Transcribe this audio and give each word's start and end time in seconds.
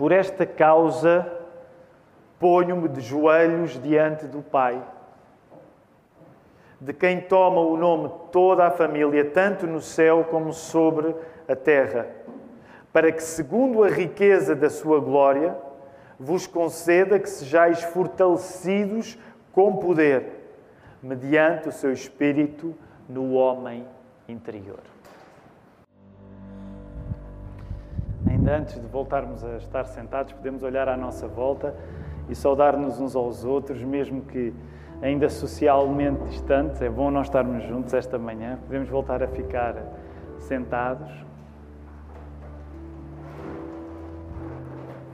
Por 0.00 0.12
esta 0.12 0.46
causa, 0.46 1.30
ponho-me 2.38 2.88
de 2.88 3.02
joelhos 3.02 3.78
diante 3.82 4.24
do 4.24 4.40
Pai, 4.40 4.82
de 6.80 6.94
quem 6.94 7.20
toma 7.20 7.60
o 7.60 7.76
nome 7.76 8.10
toda 8.32 8.66
a 8.66 8.70
família, 8.70 9.26
tanto 9.26 9.66
no 9.66 9.78
céu 9.78 10.24
como 10.24 10.54
sobre 10.54 11.14
a 11.46 11.54
terra, 11.54 12.06
para 12.90 13.12
que, 13.12 13.22
segundo 13.22 13.84
a 13.84 13.88
riqueza 13.88 14.56
da 14.56 14.70
sua 14.70 15.00
glória, 15.00 15.54
vos 16.18 16.46
conceda 16.46 17.18
que 17.18 17.28
sejais 17.28 17.82
fortalecidos 17.82 19.18
com 19.52 19.76
poder, 19.76 20.50
mediante 21.02 21.68
o 21.68 21.72
seu 21.72 21.92
Espírito 21.92 22.74
no 23.06 23.34
homem 23.34 23.86
interior. 24.26 24.80
Antes 28.50 28.74
de 28.74 28.86
voltarmos 28.86 29.44
a 29.44 29.56
estar 29.56 29.84
sentados, 29.84 30.32
podemos 30.32 30.62
olhar 30.62 30.88
à 30.88 30.96
nossa 30.96 31.26
volta 31.26 31.74
e 32.28 32.34
saudar-nos 32.34 33.00
uns 33.00 33.16
aos 33.16 33.44
outros, 33.44 33.82
mesmo 33.82 34.22
que 34.22 34.54
ainda 35.00 35.28
socialmente 35.28 36.22
distantes. 36.24 36.82
É 36.82 36.88
bom 36.88 37.10
nós 37.10 37.26
estarmos 37.26 37.62
juntos 37.64 37.94
esta 37.94 38.18
manhã. 38.18 38.58
Podemos 38.66 38.88
voltar 38.88 39.22
a 39.22 39.28
ficar 39.28 39.76
sentados. 40.38 41.10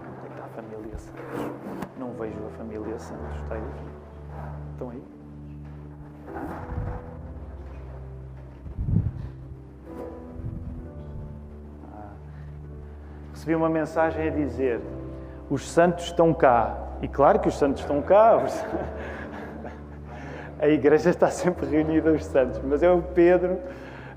Onde 0.00 0.18
é 0.18 0.28
que 0.28 0.28
está 0.28 0.44
a 0.44 0.48
família 0.48 0.98
Santos? 0.98 1.50
Não 1.98 2.12
vejo 2.12 2.46
a 2.46 2.50
família 2.50 2.98
Santos. 2.98 3.36
Está 3.42 3.55
aí? 3.55 3.62
Estão 4.72 4.91
aí? 4.91 5.02
Ah. 6.34 6.95
Recebi 13.46 13.55
uma 13.55 13.68
mensagem 13.68 14.27
a 14.27 14.30
dizer: 14.30 14.80
os 15.48 15.70
santos 15.70 16.06
estão 16.06 16.34
cá. 16.34 16.77
E 17.00 17.06
claro 17.06 17.38
que 17.38 17.46
os 17.46 17.56
santos 17.56 17.80
estão 17.80 18.02
cá. 18.02 18.42
A 20.58 20.66
igreja 20.66 21.11
está 21.11 21.28
sempre 21.28 21.67
reunida 21.67 22.11
os 22.11 22.24
santos, 22.24 22.58
mas 22.64 22.83
é 22.83 22.91
o 22.91 23.02
Pedro, 23.02 23.58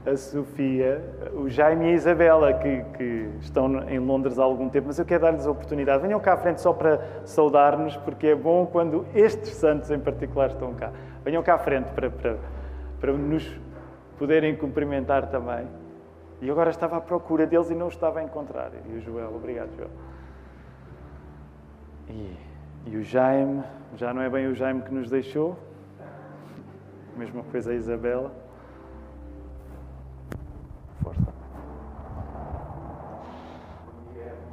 a 0.06 0.16
Sofia, 0.16 1.04
o 1.34 1.50
Jaime 1.50 1.86
e 1.86 1.90
a 1.90 1.92
Isabela 1.92 2.54
que, 2.54 2.82
que 2.98 3.30
estão 3.42 3.84
em 3.90 4.00
Londres 4.00 4.40
há 4.40 4.44
algum 4.44 4.70
tempo, 4.70 4.88
mas 4.88 4.98
eu 4.98 5.04
quero 5.04 5.24
dar-lhes 5.24 5.46
a 5.46 5.52
oportunidade. 5.52 6.02
Venham 6.02 6.20
cá 6.20 6.36
à 6.36 6.38
frente 6.38 6.62
só 6.62 6.72
para 6.72 7.02
saudar-nos, 7.26 7.98
porque 7.98 8.28
é 8.28 8.36
bom 8.36 8.66
quando 8.66 9.06
estes 9.14 9.50
santos 9.50 9.92
em 9.92 10.00
particular 10.00 10.48
estão 10.48 10.74
cá. 10.74 10.92
Venham 11.26 11.44
cá 11.44 11.56
à 11.56 11.60
frente 11.60 11.92
para, 11.92 12.10
para, 12.10 12.38
para 13.02 13.12
nos 13.12 13.46
poderem 14.18 14.56
cumprimentar 14.56 15.28
também. 15.28 15.68
E 16.42 16.50
agora 16.50 16.70
estava 16.70 16.98
à 16.98 17.02
procura 17.02 17.46
deles 17.46 17.70
e 17.70 17.76
não 17.76 17.90
estava 17.90 18.20
a 18.20 18.24
encontrar. 18.24 18.72
E 18.86 18.98
o 18.98 19.02
Joel, 19.02 19.36
obrigado, 19.36 19.76
Joel. 19.76 19.90
E, 22.08 22.38
e 22.86 22.96
o 22.98 23.04
Jaime, 23.04 23.64
já 23.96 24.14
não 24.14 24.22
é 24.22 24.30
bem 24.30 24.48
o 24.48 24.56
Jaime 24.56 24.82
que 24.82 24.94
nos 24.94 25.10
deixou. 25.10 25.58
Mesma 27.18 27.44
coisa 27.44 27.72
a 27.72 27.76
Isabela. 27.76 28.32
Força. 31.04 31.34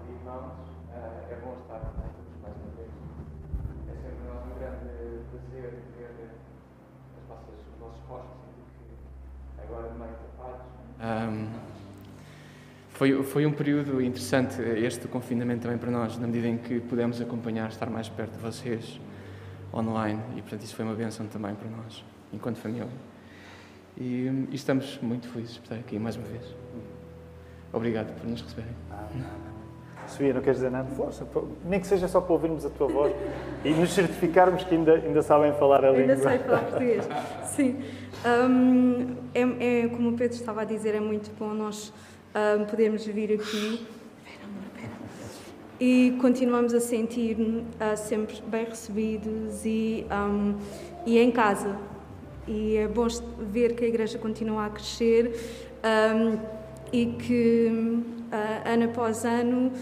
Irmãos, 0.09 0.53
é 1.31 1.37
bom 1.45 1.55
estar 1.63 1.79
juntos 1.79 2.43
mais 2.43 2.57
uma 2.57 2.71
vez. 2.77 2.91
É 3.89 3.95
sempre 3.95 4.27
um 4.29 4.59
grande 4.59 4.89
prazer 5.31 5.71
ver 5.97 6.31
as 7.17 7.29
vossas, 7.29 7.55
os 7.73 7.79
vossos 7.79 8.03
rostos 8.09 8.37
e 9.57 9.63
agora 9.63 9.89
meio 9.95 10.17
tapados. 10.37 10.67
Um, 10.99 11.76
foi, 12.97 13.23
foi 13.23 13.45
um 13.45 13.53
período 13.53 14.01
interessante 14.01 14.59
este 14.63 15.01
do 15.01 15.09
confinamento 15.09 15.61
também 15.61 15.77
para 15.77 15.91
nós, 15.91 16.19
na 16.19 16.27
medida 16.27 16.49
em 16.49 16.57
que 16.57 16.81
pudemos 16.81 17.21
acompanhar, 17.21 17.69
estar 17.69 17.91
mais 17.91 18.09
perto 18.09 18.33
de 18.33 18.39
vocês 18.39 18.99
online 19.73 20.19
e, 20.35 20.41
portanto, 20.41 20.63
isso 20.63 20.75
foi 20.75 20.83
uma 20.83 20.95
benção 20.95 21.27
também 21.27 21.55
para 21.55 21.69
nós 21.69 22.03
enquanto 22.33 22.57
família. 22.57 22.89
E, 23.99 24.47
e, 24.51 24.55
estamos 24.55 24.99
muito 25.03 25.29
felizes 25.29 25.59
por 25.59 25.65
estar 25.65 25.75
aqui 25.75 25.99
mais 25.99 26.17
uma 26.17 26.27
vez. 26.27 26.43
Obrigado 27.71 28.19
por 28.19 28.27
nos 28.27 28.41
receberem. 28.41 28.73
Ah, 28.91 29.07
Sofia, 30.07 30.33
não 30.33 30.41
queres 30.41 30.59
dizer 30.59 30.71
nada? 30.71 30.89
Força, 30.89 31.27
nem 31.67 31.81
que 31.81 31.87
seja 31.87 32.09
só 32.09 32.23
para 32.23 32.33
ouvirmos 32.33 32.65
a 32.65 32.71
tua 32.71 32.89
voz 32.89 33.15
e 33.63 33.71
nos 33.73 33.93
certificarmos 33.93 34.65
que 34.65 34.75
ainda, 34.75 34.95
ainda 34.95 35.21
sabem 35.21 35.53
falar 35.55 35.85
a 35.85 35.91
língua. 35.91 36.15
Ainda 36.15 36.17
sei 36.17 36.39
falar 36.39 36.61
português, 36.61 37.09
sim. 37.45 37.77
Um, 38.25 39.17
é, 39.35 39.83
é, 39.83 39.89
como 39.89 40.11
o 40.11 40.13
Pedro 40.17 40.35
estava 40.35 40.63
a 40.63 40.65
dizer, 40.65 40.95
é 40.95 41.01
muito 41.01 41.31
bom 41.39 41.53
nós 41.53 41.93
um, 42.37 42.67
podermos 42.67 43.07
vir 43.07 43.33
aqui 43.33 43.87
e 45.81 46.17
continuamos 46.21 46.73
a 46.75 46.81
sentir 46.81 47.37
uh, 47.39 47.97
sempre 47.97 48.41
bem 48.47 48.65
recebidos 48.65 49.65
e, 49.65 50.07
um, 50.11 50.55
e 51.05 51.19
em 51.19 51.31
casa. 51.31 51.77
E 52.47 52.77
é 52.77 52.89
bom 52.89 53.07
ver 53.51 53.75
que 53.75 53.85
a 53.85 53.89
Igreja 53.89 54.19
continua 54.19 54.67
a 54.67 54.71
crescer 54.71 55.35
um, 56.15 56.39
e 56.93 57.07
que 57.07 57.69
uh, 57.71 58.69
ano 58.69 58.85
após 58.85 59.25
ano 59.25 59.73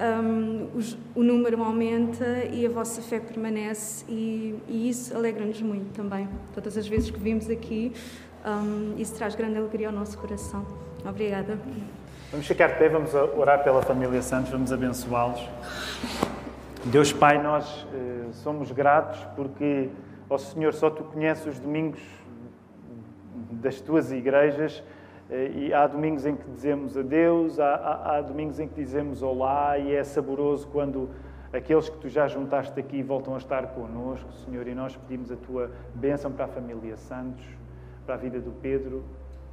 um, 0.00 0.68
os, 0.76 0.98
o 1.14 1.22
número 1.22 1.62
aumenta 1.62 2.44
e 2.52 2.66
a 2.66 2.68
vossa 2.68 3.00
fé 3.00 3.20
permanece 3.20 4.04
e, 4.08 4.54
e 4.68 4.88
isso 4.88 5.16
alegra-nos 5.16 5.60
muito 5.62 5.92
também. 5.94 6.28
Todas 6.54 6.76
as 6.76 6.86
vezes 6.86 7.10
que 7.10 7.18
vimos 7.18 7.48
aqui, 7.50 7.92
isso 8.96 9.14
traz 9.14 9.34
grande 9.34 9.58
alegria 9.58 9.88
ao 9.88 9.92
nosso 9.92 10.16
coração. 10.16 10.87
Obrigada. 11.04 11.58
Vamos 12.30 12.46
ficar 12.46 12.68
de 12.68 12.74
pé, 12.78 12.88
vamos 12.88 13.14
orar 13.14 13.64
pela 13.64 13.82
família 13.82 14.20
Santos, 14.22 14.50
vamos 14.50 14.72
abençoá-los. 14.72 15.48
Deus 16.84 17.12
Pai, 17.12 17.42
nós 17.42 17.86
eh, 17.92 18.28
somos 18.32 18.70
gratos 18.70 19.18
porque 19.34 19.90
Ó 20.30 20.34
oh, 20.34 20.38
Senhor, 20.38 20.74
só 20.74 20.90
tu 20.90 21.02
conheces 21.04 21.46
os 21.46 21.58
domingos 21.58 22.02
das 23.50 23.80
tuas 23.80 24.12
igrejas 24.12 24.82
eh, 25.30 25.50
e 25.54 25.72
há 25.72 25.86
domingos 25.86 26.26
em 26.26 26.36
que 26.36 26.50
dizemos 26.50 26.98
adeus, 26.98 27.58
há, 27.58 27.74
há, 27.76 28.16
há 28.16 28.20
domingos 28.20 28.60
em 28.60 28.68
que 28.68 28.74
dizemos 28.74 29.22
olá 29.22 29.78
e 29.78 29.94
é 29.94 30.04
saboroso 30.04 30.68
quando 30.68 31.08
aqueles 31.50 31.88
que 31.88 31.96
tu 31.96 32.10
já 32.10 32.28
juntaste 32.28 32.78
aqui 32.78 33.02
voltam 33.02 33.34
a 33.36 33.38
estar 33.38 33.68
connosco, 33.68 34.30
Senhor, 34.44 34.68
e 34.68 34.74
nós 34.74 34.94
pedimos 34.96 35.32
a 35.32 35.36
tua 35.36 35.70
bênção 35.94 36.30
para 36.30 36.44
a 36.44 36.48
família 36.48 36.98
Santos, 36.98 37.46
para 38.04 38.14
a 38.14 38.18
vida 38.18 38.38
do 38.38 38.50
Pedro, 38.60 39.02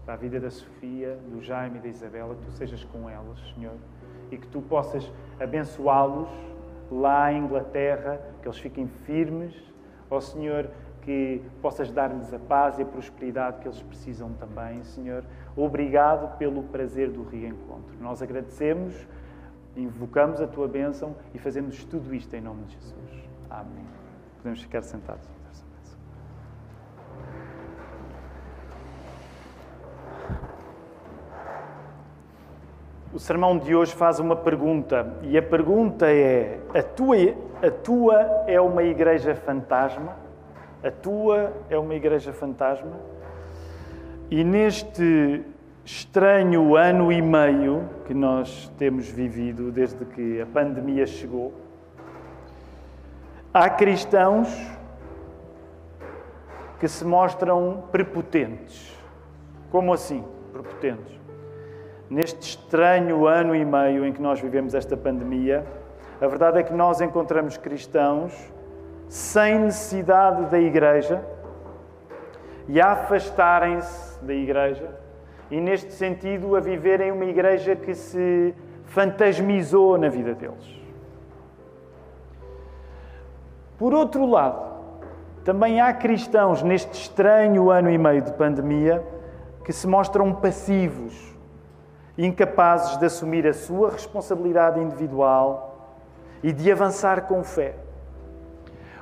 para 0.05 0.13
a 0.13 0.17
vida 0.17 0.39
da 0.39 0.51
Sofia, 0.51 1.17
do 1.29 1.41
Jaime 1.41 1.79
e 1.79 1.81
da 1.81 1.87
Isabela, 1.87 2.35
que 2.35 2.45
tu 2.45 2.51
sejas 2.51 2.83
com 2.85 3.09
elas, 3.09 3.39
Senhor, 3.53 3.75
e 4.31 4.37
que 4.37 4.47
tu 4.47 4.61
possas 4.61 5.11
abençoá-los 5.39 6.29
lá 6.91 7.33
em 7.33 7.43
Inglaterra, 7.43 8.21
que 8.41 8.47
eles 8.47 8.59
fiquem 8.59 8.87
firmes 8.87 9.75
Ó 10.09 10.19
Senhor, 10.21 10.69
que 11.01 11.41
possas 11.61 11.91
dar-lhes 11.91 12.33
a 12.33 12.39
paz 12.39 12.79
e 12.79 12.83
a 12.83 12.85
prosperidade 12.85 13.59
que 13.59 13.67
eles 13.67 13.81
precisam 13.81 14.33
também, 14.33 14.83
Senhor. 14.83 15.23
Obrigado 15.55 16.37
pelo 16.37 16.63
prazer 16.63 17.09
do 17.11 17.23
reencontro. 17.23 17.95
Nós 17.99 18.21
agradecemos, 18.21 18.95
invocamos 19.75 20.41
a 20.41 20.47
tua 20.47 20.67
bênção 20.67 21.15
e 21.33 21.39
fazemos 21.39 21.83
tudo 21.85 22.13
isto 22.13 22.35
em 22.35 22.41
nome 22.41 22.63
de 22.65 22.75
Jesus. 22.75 23.29
Amém. 23.49 23.85
Podemos 24.37 24.61
ficar 24.61 24.81
sentados. 24.81 25.34
O 33.15 33.19
sermão 33.19 33.57
de 33.57 33.73
hoje 33.73 33.95
faz 33.95 34.19
uma 34.19 34.35
pergunta, 34.35 35.15
e 35.21 35.37
a 35.37 35.41
pergunta 35.41 36.05
é: 36.11 36.59
a 36.73 36.83
tua, 36.83 37.15
a 37.65 37.71
tua 37.71 38.43
é 38.45 38.59
uma 38.59 38.83
igreja 38.83 39.33
fantasma? 39.33 40.17
A 40.83 40.91
tua 40.91 41.53
é 41.69 41.77
uma 41.77 41.95
igreja 41.95 42.33
fantasma? 42.33 42.91
E 44.29 44.43
neste 44.43 45.45
estranho 45.85 46.75
ano 46.75 47.09
e 47.09 47.21
meio 47.21 47.87
que 48.05 48.13
nós 48.13 48.69
temos 48.77 49.07
vivido 49.07 49.71
desde 49.71 50.03
que 50.03 50.41
a 50.41 50.45
pandemia 50.45 51.07
chegou, 51.07 51.53
há 53.53 53.69
cristãos 53.69 54.49
que 56.81 56.87
se 56.89 57.05
mostram 57.05 57.85
prepotentes. 57.93 58.93
Como 59.71 59.93
assim, 59.93 60.21
prepotentes? 60.51 61.24
Neste 62.09 62.41
estranho 62.41 63.25
ano 63.25 63.55
e 63.55 63.65
meio 63.65 64.05
em 64.05 64.13
que 64.13 64.21
nós 64.21 64.39
vivemos 64.39 64.73
esta 64.73 64.95
pandemia, 64.95 65.65
a 66.21 66.27
verdade 66.27 66.59
é 66.59 66.63
que 66.63 66.73
nós 66.73 67.01
encontramos 67.01 67.57
cristãos 67.57 68.33
sem 69.07 69.59
necessidade 69.59 70.45
da 70.45 70.59
igreja 70.59 71.23
e 72.67 72.79
a 72.79 72.91
afastarem-se 72.91 74.23
da 74.23 74.33
igreja 74.33 74.89
e, 75.51 75.59
neste 75.59 75.93
sentido, 75.93 76.55
a 76.55 76.59
viverem 76.59 77.11
uma 77.11 77.25
igreja 77.25 77.75
que 77.75 77.93
se 77.93 78.53
fantasmizou 78.85 79.97
na 79.97 80.09
vida 80.09 80.33
deles. 80.33 80.81
Por 83.77 83.93
outro 83.93 84.25
lado, 84.25 84.73
também 85.43 85.81
há 85.81 85.93
cristãos 85.93 86.63
neste 86.63 86.93
estranho 86.93 87.69
ano 87.69 87.91
e 87.91 87.97
meio 87.97 88.21
de 88.21 88.31
pandemia 88.33 89.03
que 89.63 89.73
se 89.73 89.87
mostram 89.87 90.33
passivos 90.33 91.34
incapazes 92.17 92.97
de 92.97 93.05
assumir 93.05 93.45
a 93.45 93.53
sua 93.53 93.91
responsabilidade 93.91 94.79
individual 94.79 95.93
e 96.41 96.53
de 96.53 96.71
avançar 96.71 97.21
com 97.21 97.43
fé. 97.43 97.75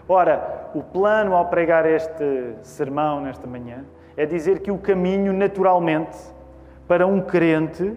Ora, 0.07 0.69
o 0.73 0.81
plano 0.81 1.35
ao 1.35 1.45
pregar 1.47 1.85
este 1.85 2.55
sermão 2.61 3.21
nesta 3.21 3.47
manhã 3.47 3.85
é 4.17 4.25
dizer 4.25 4.59
que 4.59 4.71
o 4.71 4.77
caminho, 4.77 5.31
naturalmente, 5.31 6.17
para 6.87 7.07
um 7.07 7.21
crente 7.21 7.95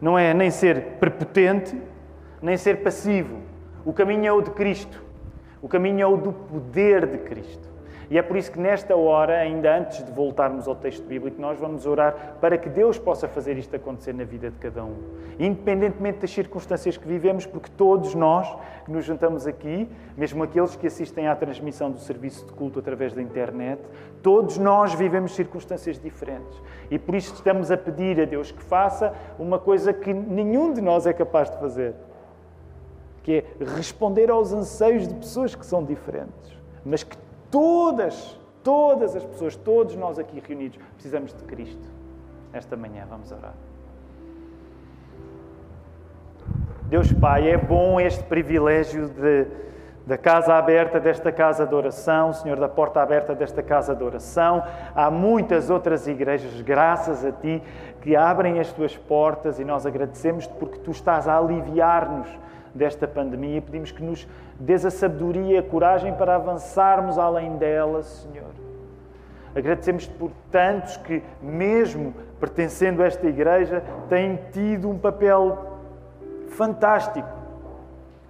não 0.00 0.18
é 0.18 0.32
nem 0.34 0.50
ser 0.50 0.98
prepotente, 1.00 1.80
nem 2.40 2.56
ser 2.56 2.82
passivo. 2.82 3.38
O 3.84 3.92
caminho 3.92 4.26
é 4.26 4.32
o 4.32 4.40
de 4.40 4.50
Cristo. 4.50 5.02
O 5.60 5.68
caminho 5.68 6.02
é 6.02 6.06
o 6.06 6.16
do 6.16 6.32
poder 6.32 7.06
de 7.06 7.18
Cristo. 7.18 7.67
E 8.10 8.16
é 8.16 8.22
por 8.22 8.38
isso 8.38 8.50
que 8.50 8.58
nesta 8.58 8.96
hora, 8.96 9.38
ainda 9.38 9.76
antes 9.76 10.02
de 10.02 10.10
voltarmos 10.10 10.66
ao 10.66 10.74
texto 10.74 11.04
bíblico, 11.04 11.38
nós 11.40 11.58
vamos 11.58 11.84
orar 11.84 12.36
para 12.40 12.56
que 12.56 12.68
Deus 12.68 12.98
possa 12.98 13.28
fazer 13.28 13.58
isto 13.58 13.76
acontecer 13.76 14.14
na 14.14 14.24
vida 14.24 14.50
de 14.50 14.56
cada 14.56 14.82
um. 14.82 14.96
Independentemente 15.38 16.20
das 16.20 16.30
circunstâncias 16.30 16.96
que 16.96 17.06
vivemos, 17.06 17.44
porque 17.44 17.68
todos 17.76 18.14
nós 18.14 18.48
que 18.86 18.90
nos 18.90 19.04
juntamos 19.04 19.46
aqui, 19.46 19.86
mesmo 20.16 20.42
aqueles 20.42 20.74
que 20.74 20.86
assistem 20.86 21.28
à 21.28 21.36
transmissão 21.36 21.90
do 21.90 21.98
serviço 21.98 22.46
de 22.46 22.52
culto 22.52 22.78
através 22.78 23.12
da 23.12 23.20
internet, 23.20 23.82
todos 24.22 24.56
nós 24.56 24.94
vivemos 24.94 25.34
circunstâncias 25.34 25.98
diferentes. 25.98 26.62
E 26.90 26.98
por 26.98 27.14
isso 27.14 27.34
estamos 27.34 27.70
a 27.70 27.76
pedir 27.76 28.18
a 28.22 28.24
Deus 28.24 28.50
que 28.50 28.62
faça 28.62 29.12
uma 29.38 29.58
coisa 29.58 29.92
que 29.92 30.14
nenhum 30.14 30.72
de 30.72 30.80
nós 30.80 31.06
é 31.06 31.12
capaz 31.12 31.50
de 31.50 31.58
fazer, 31.58 31.94
que 33.22 33.32
é 33.32 33.44
responder 33.76 34.30
aos 34.30 34.50
anseios 34.54 35.06
de 35.06 35.12
pessoas 35.12 35.54
que 35.54 35.66
são 35.66 35.84
diferentes, 35.84 36.56
mas 36.82 37.02
que 37.02 37.27
Todas, 37.50 38.38
todas 38.62 39.16
as 39.16 39.24
pessoas, 39.24 39.56
todos 39.56 39.94
nós 39.96 40.18
aqui 40.18 40.42
reunidos, 40.46 40.78
precisamos 40.94 41.32
de 41.32 41.42
Cristo. 41.44 41.88
Esta 42.52 42.76
manhã 42.76 43.06
vamos 43.08 43.30
orar. 43.32 43.54
Deus 46.88 47.12
Pai, 47.12 47.50
é 47.50 47.56
bom 47.56 48.00
este 48.00 48.24
privilégio 48.24 49.08
de, 49.08 49.46
da 50.06 50.16
casa 50.16 50.54
aberta 50.54 50.98
desta 50.98 51.30
casa 51.30 51.66
de 51.66 51.74
oração, 51.74 52.32
Senhor, 52.32 52.58
da 52.58 52.68
porta 52.68 53.02
aberta 53.02 53.34
desta 53.34 53.62
casa 53.62 53.94
de 53.94 54.02
oração. 54.02 54.62
Há 54.94 55.10
muitas 55.10 55.68
outras 55.68 56.06
igrejas, 56.06 56.62
graças 56.62 57.26
a 57.26 57.30
Ti, 57.30 57.62
que 58.00 58.16
abrem 58.16 58.58
as 58.58 58.72
Tuas 58.72 58.96
portas 58.96 59.58
e 59.60 59.64
nós 59.64 59.84
agradecemos-te 59.84 60.52
porque 60.54 60.78
Tu 60.78 60.90
estás 60.90 61.28
a 61.28 61.36
aliviar-nos 61.36 62.28
desta 62.78 63.06
pandemia 63.06 63.58
e 63.58 63.60
pedimos 63.60 63.90
que 63.90 64.02
nos 64.02 64.26
dês 64.58 64.86
a 64.86 64.90
sabedoria 64.90 65.56
e 65.56 65.58
a 65.58 65.62
coragem 65.62 66.14
para 66.14 66.36
avançarmos 66.36 67.18
além 67.18 67.56
dela, 67.56 68.02
Senhor. 68.02 68.48
Agradecemos-te 69.54 70.12
por 70.14 70.30
tantos 70.50 70.96
que, 70.96 71.22
mesmo 71.42 72.14
pertencendo 72.38 73.02
a 73.02 73.06
esta 73.06 73.26
igreja, 73.26 73.82
têm 74.08 74.38
tido 74.52 74.88
um 74.88 74.96
papel 74.96 75.76
fantástico 76.48 77.28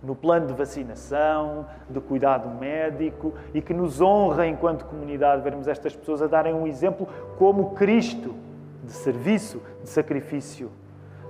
no 0.03 0.15
plano 0.15 0.47
de 0.47 0.55
vacinação, 0.55 1.67
de 1.89 2.01
cuidado 2.01 2.49
médico 2.49 3.35
e 3.53 3.61
que 3.61 3.75
nos 3.75 4.01
honra 4.01 4.47
enquanto 4.47 4.85
comunidade 4.85 5.43
vermos 5.43 5.69
estas 5.69 5.95
pessoas 5.95 6.23
a 6.23 6.27
darem 6.27 6.55
um 6.55 6.67
exemplo 6.67 7.07
como 7.37 7.71
Cristo 7.71 8.35
de 8.83 8.93
serviço, 8.93 9.61
de 9.83 9.89
sacrifício. 9.89 10.71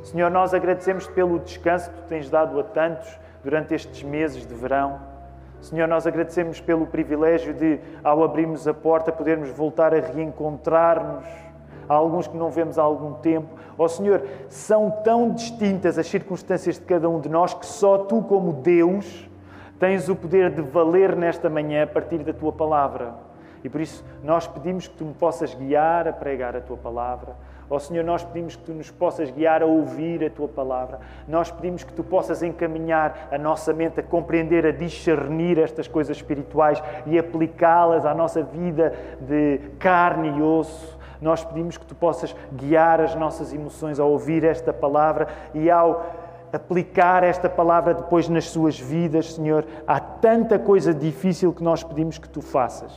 Senhor, 0.09 0.31
nós 0.31 0.55
agradecemos 0.55 1.07
pelo 1.07 1.39
descanso 1.39 1.91
que 1.91 1.97
tu 1.97 2.03
tens 2.09 2.31
dado 2.31 2.59
a 2.59 2.63
tantos 2.63 3.19
durante 3.45 3.75
estes 3.75 4.03
meses 4.03 4.47
de 4.47 4.55
verão. 4.55 4.99
Senhor, 5.61 5.87
nós 5.87 6.07
agradecemos 6.07 6.63
pelo 6.63 6.87
privilégio 6.87 7.53
de, 7.53 7.79
ao 8.03 8.25
abrirmos 8.25 8.67
a 8.67 8.73
porta, 8.73 9.13
podermos 9.13 9.51
voltar 9.51 9.93
a 9.93 10.01
reencontrar-nos. 10.01 11.27
Há 11.87 11.95
alguns 11.95 12.27
que 12.27 12.39
não 12.39 12.49
vemos 12.49 12.79
há 12.79 12.83
algum 12.83 13.15
tempo. 13.21 13.49
Ó 13.77 13.85
oh, 13.85 13.89
Senhor, 13.89 14.23
são 14.49 14.91
tão 15.05 15.31
distintas 15.31 15.99
as 15.99 16.07
circunstâncias 16.07 16.77
de 16.77 16.87
cada 16.87 17.07
um 17.07 17.21
de 17.21 17.29
nós 17.29 17.53
que 17.53 17.67
só 17.67 17.99
tu, 17.99 18.23
como 18.23 18.55
Deus, 18.55 19.29
tens 19.79 20.09
o 20.09 20.17
poder 20.17 20.51
de 20.51 20.63
valer 20.63 21.15
nesta 21.15 21.51
manhã 21.51 21.83
a 21.83 21.87
partir 21.87 22.21
da 22.21 22.33
tua 22.33 22.53
palavra. 22.53 23.13
E 23.63 23.69
por 23.69 23.83
isso 23.83 24.03
nós 24.25 24.47
pedimos 24.47 24.89
que 24.89 24.97
tu 24.97 25.05
me 25.05 25.13
possas 25.13 25.53
guiar 25.53 26.09
a 26.09 26.15
pregar 26.15 26.57
a 26.57 26.63
tua 26.63 26.79
palavra 26.79 27.37
Ó 27.71 27.77
oh, 27.77 27.81
Senhor, 27.81 28.03
nós 28.03 28.25
pedimos 28.25 28.57
que 28.57 28.63
tu 28.63 28.73
nos 28.73 28.91
possas 28.91 29.31
guiar 29.31 29.63
a 29.63 29.67
ouvir 29.67 30.25
a 30.25 30.31
tua 30.31 30.49
palavra. 30.49 31.01
Nós 31.27 31.51
pedimos 31.51 31.85
que 31.85 31.93
tu 31.93 32.03
possas 32.03 32.43
encaminhar 32.43 33.29
a 33.31 33.37
nossa 33.37 33.75
mente 33.75 34.01
a 34.01 34.03
compreender, 34.03 34.65
a 34.65 34.71
discernir 34.71 35.59
estas 35.59 35.87
coisas 35.87 36.17
espirituais 36.17 36.83
e 37.05 37.19
aplicá-las 37.19 38.07
à 38.07 38.15
nossa 38.15 38.43
vida 38.43 38.95
de 39.21 39.61
carne 39.79 40.39
e 40.39 40.43
osso. 40.43 40.99
Nós 41.21 41.45
pedimos 41.45 41.77
que 41.77 41.85
tu 41.85 41.95
possas 41.95 42.35
guiar 42.55 43.03
as 43.03 43.15
nossas 43.15 43.53
emoções 43.53 44.01
ao 44.01 44.11
ouvir 44.11 44.45
esta 44.45 44.73
palavra 44.73 45.29
e 45.53 45.71
ao 45.71 46.07
aplicar 46.51 47.23
esta 47.23 47.51
palavra 47.51 47.93
depois 47.93 48.31
nas 48.31 48.47
suas 48.49 48.81
vidas, 48.81 49.35
Senhor. 49.35 49.67
Há 49.87 50.01
tanta 50.01 50.59
coisa 50.59 50.95
difícil 50.95 51.53
que 51.53 51.63
nós 51.63 51.85
pedimos 51.85 52.17
que 52.17 52.31
tu 52.31 52.41
faças, 52.41 52.93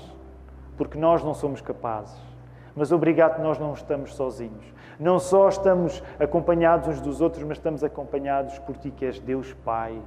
porque 0.77 0.97
nós 0.97 1.21
não 1.21 1.33
somos 1.33 1.59
capazes. 1.59 2.30
Mas 2.75 2.91
obrigado 2.91 3.41
nós 3.41 3.59
não 3.59 3.73
estamos 3.73 4.15
sozinhos. 4.15 4.65
Não 4.99 5.19
só 5.19 5.49
estamos 5.49 6.01
acompanhados 6.19 6.87
uns 6.87 7.01
dos 7.01 7.21
outros, 7.21 7.43
mas 7.43 7.57
estamos 7.57 7.83
acompanhados 7.83 8.57
por 8.59 8.77
Ti, 8.77 8.91
que 8.91 9.05
és 9.05 9.19
Deus 9.19 9.53
Pai, 9.65 9.99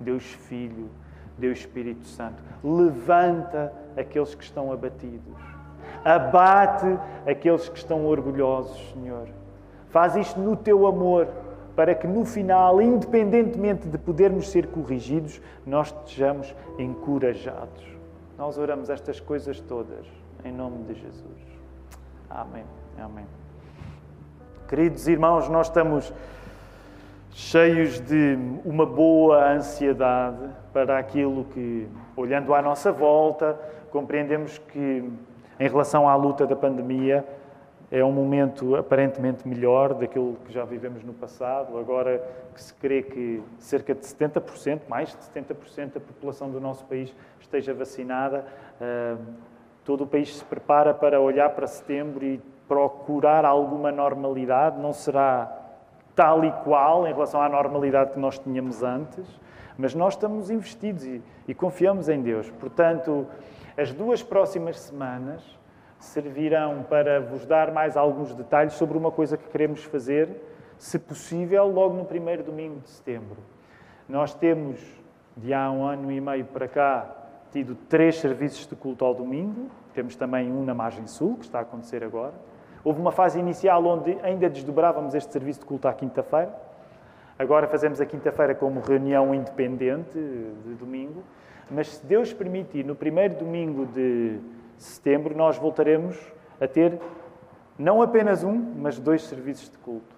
Deus 0.00 0.24
Filho, 0.24 0.90
Deus 1.38 1.58
Espírito 1.58 2.04
Santo. 2.06 2.42
Levanta 2.62 3.72
aqueles 3.96 4.34
que 4.34 4.44
estão 4.44 4.72
abatidos. 4.72 5.36
Abate 6.04 6.98
aqueles 7.26 7.68
que 7.68 7.78
estão 7.78 8.06
orgulhosos, 8.06 8.78
Senhor. 8.92 9.28
Faz 9.88 10.16
isto 10.16 10.38
no 10.40 10.56
Teu 10.56 10.86
amor, 10.86 11.28
para 11.74 11.94
que 11.94 12.06
no 12.06 12.24
final, 12.24 12.80
independentemente 12.80 13.88
de 13.88 13.98
podermos 13.98 14.48
ser 14.50 14.66
corrigidos, 14.66 15.40
nós 15.64 15.88
estejamos 15.88 16.54
encorajados. 16.78 17.84
Nós 18.36 18.58
oramos 18.58 18.90
estas 18.90 19.20
coisas 19.20 19.60
todas 19.60 20.06
em 20.44 20.52
nome 20.52 20.84
de 20.84 20.94
Jesus. 20.94 21.55
Amém. 22.28 22.64
Amém. 22.98 23.26
Queridos 24.68 25.06
irmãos, 25.06 25.48
nós 25.48 25.68
estamos 25.68 26.12
cheios 27.30 28.00
de 28.00 28.36
uma 28.64 28.84
boa 28.84 29.52
ansiedade 29.52 30.48
para 30.72 30.98
aquilo 30.98 31.44
que, 31.44 31.88
olhando 32.16 32.52
à 32.52 32.60
nossa 32.60 32.90
volta, 32.90 33.58
compreendemos 33.90 34.58
que, 34.58 35.08
em 35.60 35.68
relação 35.68 36.08
à 36.08 36.16
luta 36.16 36.46
da 36.46 36.56
pandemia, 36.56 37.24
é 37.90 38.04
um 38.04 38.10
momento 38.10 38.74
aparentemente 38.74 39.46
melhor 39.46 39.94
daquilo 39.94 40.36
que 40.44 40.52
já 40.52 40.64
vivemos 40.64 41.04
no 41.04 41.14
passado. 41.14 41.78
Agora 41.78 42.20
que 42.52 42.60
se 42.60 42.74
crê 42.74 43.02
que 43.02 43.40
cerca 43.58 43.94
de 43.94 44.00
70%, 44.04 44.80
mais 44.88 45.10
de 45.10 45.18
70% 45.18 45.94
da 45.94 46.00
população 46.00 46.50
do 46.50 46.60
nosso 46.60 46.84
país 46.86 47.14
esteja 47.40 47.72
vacinada, 47.72 48.44
ah, 48.80 49.16
Todo 49.86 50.02
o 50.02 50.06
país 50.06 50.36
se 50.36 50.44
prepara 50.44 50.92
para 50.92 51.20
olhar 51.20 51.50
para 51.50 51.66
setembro 51.68 52.24
e 52.24 52.38
procurar 52.66 53.44
alguma 53.44 53.92
normalidade. 53.92 54.80
Não 54.80 54.92
será 54.92 55.48
tal 56.16 56.44
e 56.44 56.50
qual 56.64 57.06
em 57.06 57.12
relação 57.12 57.40
à 57.40 57.48
normalidade 57.48 58.10
que 58.10 58.18
nós 58.18 58.36
tínhamos 58.36 58.82
antes, 58.82 59.24
mas 59.78 59.94
nós 59.94 60.14
estamos 60.14 60.50
investidos 60.50 61.04
e, 61.04 61.22
e 61.46 61.54
confiamos 61.54 62.08
em 62.08 62.20
Deus. 62.20 62.50
Portanto, 62.50 63.28
as 63.78 63.92
duas 63.92 64.24
próximas 64.24 64.80
semanas 64.80 65.56
servirão 66.00 66.82
para 66.82 67.20
vos 67.20 67.46
dar 67.46 67.70
mais 67.70 67.96
alguns 67.96 68.34
detalhes 68.34 68.72
sobre 68.72 68.98
uma 68.98 69.12
coisa 69.12 69.36
que 69.36 69.48
queremos 69.48 69.84
fazer, 69.84 70.28
se 70.76 70.98
possível, 70.98 71.64
logo 71.68 71.94
no 71.94 72.04
primeiro 72.04 72.42
domingo 72.42 72.80
de 72.80 72.88
setembro. 72.88 73.36
Nós 74.08 74.34
temos, 74.34 74.80
de 75.36 75.54
há 75.54 75.70
um 75.70 75.84
ano 75.84 76.10
e 76.10 76.20
meio 76.20 76.44
para 76.46 76.66
cá, 76.66 77.25
tido 77.50 77.74
três 77.88 78.18
serviços 78.18 78.66
de 78.66 78.76
culto 78.76 79.04
ao 79.04 79.14
domingo, 79.14 79.70
temos 79.94 80.16
também 80.16 80.50
um 80.52 80.64
na 80.64 80.74
margem 80.74 81.06
sul, 81.06 81.36
que 81.36 81.44
está 81.44 81.58
a 81.58 81.62
acontecer 81.62 82.04
agora. 82.04 82.34
Houve 82.84 83.00
uma 83.00 83.12
fase 83.12 83.38
inicial 83.38 83.84
onde 83.84 84.18
ainda 84.22 84.48
desdobrávamos 84.48 85.14
este 85.14 85.32
serviço 85.32 85.60
de 85.60 85.66
culto 85.66 85.88
à 85.88 85.92
quinta-feira. 85.92 86.54
Agora 87.38 87.66
fazemos 87.66 88.00
a 88.00 88.06
quinta-feira 88.06 88.54
como 88.54 88.80
reunião 88.80 89.34
independente 89.34 90.18
de 90.18 90.74
domingo. 90.74 91.22
Mas 91.70 91.96
se 91.96 92.06
Deus 92.06 92.32
permitir, 92.32 92.84
no 92.84 92.94
primeiro 92.94 93.34
domingo 93.34 93.86
de 93.86 94.38
setembro, 94.78 95.36
nós 95.36 95.58
voltaremos 95.58 96.16
a 96.60 96.68
ter 96.68 96.98
não 97.78 98.00
apenas 98.00 98.44
um, 98.44 98.74
mas 98.78 98.98
dois 98.98 99.22
serviços 99.24 99.68
de 99.70 99.78
culto. 99.78 100.16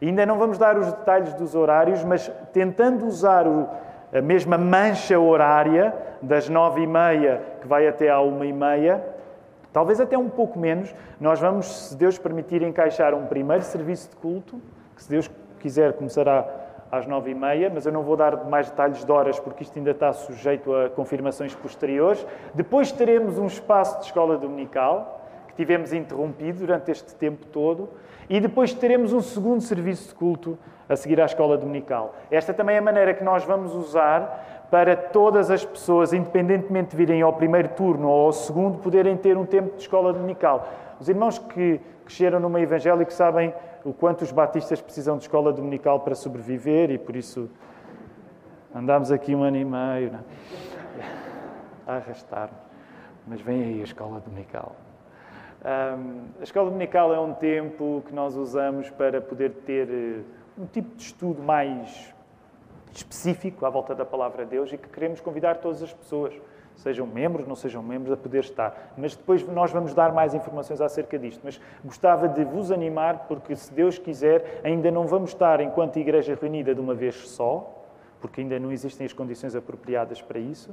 Ainda 0.00 0.24
não 0.24 0.38
vamos 0.38 0.58
dar 0.58 0.78
os 0.78 0.86
detalhes 0.86 1.34
dos 1.34 1.54
horários, 1.54 2.04
mas 2.04 2.30
tentando 2.52 3.06
usar 3.06 3.46
o, 3.46 3.68
a 4.14 4.22
mesma 4.22 4.56
mancha 4.56 5.18
horária, 5.18 5.92
das 6.22 6.48
nove 6.48 6.82
e 6.82 6.86
meia 6.86 7.42
que 7.60 7.66
vai 7.66 7.86
até 7.88 8.08
à 8.08 8.20
uma 8.20 8.46
e 8.46 8.52
meia, 8.52 9.04
talvez 9.72 10.00
até 10.00 10.16
um 10.16 10.28
pouco 10.28 10.58
menos, 10.58 10.94
nós 11.20 11.40
vamos, 11.40 11.88
se 11.88 11.96
Deus 11.96 12.16
permitir, 12.16 12.62
encaixar 12.62 13.12
um 13.12 13.26
primeiro 13.26 13.64
serviço 13.64 14.10
de 14.10 14.16
culto, 14.16 14.60
que 14.94 15.02
se 15.02 15.10
Deus 15.10 15.30
quiser 15.58 15.94
começará 15.94 16.46
às 16.92 17.06
nove 17.06 17.32
e 17.32 17.34
meia, 17.34 17.70
mas 17.74 17.86
eu 17.86 17.92
não 17.92 18.02
vou 18.02 18.16
dar 18.16 18.44
mais 18.44 18.70
detalhes 18.70 19.04
de 19.04 19.10
horas 19.10 19.40
porque 19.40 19.64
isto 19.64 19.76
ainda 19.76 19.90
está 19.90 20.12
sujeito 20.12 20.72
a 20.72 20.88
confirmações 20.90 21.52
posteriores. 21.54 22.24
Depois 22.54 22.92
teremos 22.92 23.36
um 23.36 23.46
espaço 23.46 23.98
de 23.98 24.04
escola 24.06 24.38
dominical, 24.38 25.23
que 25.54 25.62
tivemos 25.62 25.92
interrompido 25.92 26.58
durante 26.58 26.90
este 26.90 27.14
tempo 27.14 27.46
todo, 27.46 27.88
e 28.28 28.40
depois 28.40 28.74
teremos 28.74 29.12
um 29.12 29.20
segundo 29.20 29.60
serviço 29.60 30.08
de 30.08 30.14
culto 30.14 30.58
a 30.88 30.96
seguir 30.96 31.20
à 31.20 31.24
escola 31.24 31.56
dominical. 31.56 32.16
Esta 32.30 32.52
também 32.52 32.76
é 32.76 32.78
a 32.78 32.82
maneira 32.82 33.14
que 33.14 33.22
nós 33.22 33.44
vamos 33.44 33.74
usar 33.74 34.66
para 34.70 34.96
todas 34.96 35.50
as 35.50 35.64
pessoas, 35.64 36.12
independentemente 36.12 36.90
de 36.90 36.96
virem 36.96 37.22
ao 37.22 37.32
primeiro 37.32 37.68
turno 37.70 38.08
ou 38.08 38.26
ao 38.26 38.32
segundo, 38.32 38.78
poderem 38.78 39.16
ter 39.16 39.36
um 39.36 39.46
tempo 39.46 39.76
de 39.76 39.82
escola 39.82 40.12
dominical. 40.12 40.68
Os 40.98 41.08
irmãos 41.08 41.38
que 41.38 41.80
cresceram 42.04 42.40
no 42.40 42.50
meio 42.50 42.64
evangélico 42.64 43.12
sabem 43.12 43.54
o 43.84 43.92
quanto 43.92 44.22
os 44.22 44.32
batistas 44.32 44.80
precisam 44.80 45.16
de 45.16 45.24
escola 45.24 45.52
dominical 45.52 46.00
para 46.00 46.14
sobreviver 46.14 46.90
e 46.90 46.98
por 46.98 47.14
isso 47.14 47.48
andámos 48.74 49.12
aqui 49.12 49.34
um 49.34 49.42
ano 49.42 49.56
e 49.58 49.64
meio 49.64 50.12
né? 50.12 50.20
a 51.86 51.96
arrastar. 51.96 52.50
Mas 53.26 53.40
vem 53.40 53.62
aí 53.62 53.80
a 53.80 53.84
escola 53.84 54.20
dominical. 54.20 54.74
A 55.64 56.42
escola 56.42 56.68
dominical 56.68 57.14
é 57.14 57.18
um 57.18 57.32
tempo 57.32 58.02
que 58.06 58.14
nós 58.14 58.36
usamos 58.36 58.90
para 58.90 59.18
poder 59.22 59.50
ter 59.64 59.88
uh, 59.88 60.62
um 60.62 60.66
tipo 60.66 60.94
de 60.94 61.04
estudo 61.04 61.42
mais 61.42 62.12
específico 62.92 63.64
à 63.64 63.70
volta 63.70 63.94
da 63.94 64.04
palavra 64.04 64.44
de 64.44 64.50
Deus 64.50 64.70
e 64.74 64.76
que 64.76 64.90
queremos 64.90 65.22
convidar 65.22 65.56
todas 65.56 65.82
as 65.82 65.90
pessoas, 65.90 66.34
sejam 66.76 67.06
membros, 67.06 67.48
não 67.48 67.56
sejam 67.56 67.82
membros, 67.82 68.12
a 68.12 68.16
poder 68.16 68.40
estar. 68.40 68.92
Mas 68.94 69.16
depois 69.16 69.48
nós 69.48 69.70
vamos 69.70 69.94
dar 69.94 70.12
mais 70.12 70.34
informações 70.34 70.82
acerca 70.82 71.18
disto. 71.18 71.40
Mas 71.42 71.58
gostava 71.82 72.28
de 72.28 72.44
vos 72.44 72.70
animar, 72.70 73.24
porque 73.26 73.56
se 73.56 73.72
Deus 73.72 73.96
quiser, 73.96 74.60
ainda 74.62 74.90
não 74.90 75.06
vamos 75.06 75.30
estar 75.30 75.62
enquanto 75.62 75.96
igreja 75.98 76.36
reunida 76.38 76.74
de 76.74 76.80
uma 76.80 76.94
vez 76.94 77.26
só, 77.26 77.72
porque 78.20 78.42
ainda 78.42 78.58
não 78.58 78.70
existem 78.70 79.06
as 79.06 79.14
condições 79.14 79.56
apropriadas 79.56 80.20
para 80.20 80.38
isso. 80.38 80.70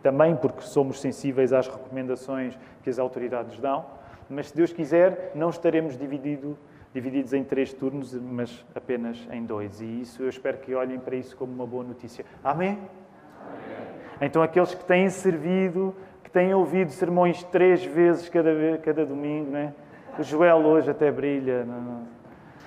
Também 0.00 0.36
porque 0.36 0.60
somos 0.60 1.00
sensíveis 1.00 1.52
às 1.52 1.66
recomendações 1.66 2.56
que 2.84 2.88
as 2.88 3.00
autoridades 3.00 3.58
dão 3.58 3.97
mas 4.28 4.48
se 4.48 4.56
Deus 4.56 4.72
quiser, 4.72 5.32
não 5.34 5.50
estaremos 5.50 5.96
dividido, 5.96 6.58
divididos 6.92 7.32
em 7.32 7.42
três 7.42 7.72
turnos, 7.72 8.14
mas 8.14 8.64
apenas 8.74 9.26
em 9.32 9.44
dois. 9.44 9.80
E 9.80 10.02
isso 10.02 10.22
eu 10.22 10.28
espero 10.28 10.58
que 10.58 10.74
olhem 10.74 10.98
para 10.98 11.16
isso 11.16 11.36
como 11.36 11.52
uma 11.52 11.66
boa 11.66 11.84
notícia. 11.84 12.24
Amém? 12.42 12.78
Então, 14.20 14.42
aqueles 14.42 14.74
que 14.74 14.84
têm 14.84 15.08
servido, 15.08 15.94
que 16.22 16.30
têm 16.30 16.52
ouvido 16.52 16.90
sermões 16.90 17.42
três 17.44 17.84
vezes 17.84 18.28
cada, 18.28 18.50
cada 18.82 19.06
domingo, 19.06 19.50
né? 19.50 19.72
o 20.18 20.22
Joel 20.22 20.58
hoje 20.58 20.90
até 20.90 21.10
brilha. 21.10 21.64
Não? 21.64 22.02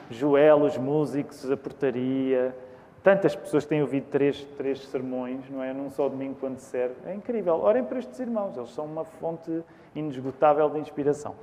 Joel, 0.09 0.63
os 0.63 0.77
músicos, 0.77 1.49
a 1.49 1.57
portaria. 1.57 2.55
Tantas 3.03 3.35
pessoas 3.35 3.65
têm 3.65 3.81
ouvido 3.81 4.05
três, 4.09 4.43
três 4.57 4.79
sermões, 4.87 5.49
não 5.49 5.63
é? 5.63 5.73
Num 5.73 5.89
só 5.89 6.07
domingo 6.07 6.35
quando 6.39 6.59
serve. 6.59 6.95
É 7.05 7.13
incrível. 7.13 7.55
Orem 7.55 7.83
para 7.83 7.99
estes 7.99 8.19
irmãos, 8.19 8.55
eles 8.55 8.69
são 8.69 8.85
uma 8.85 9.03
fonte 9.03 9.63
inesgotável 9.95 10.69
de 10.69 10.79
inspiração. 10.79 11.35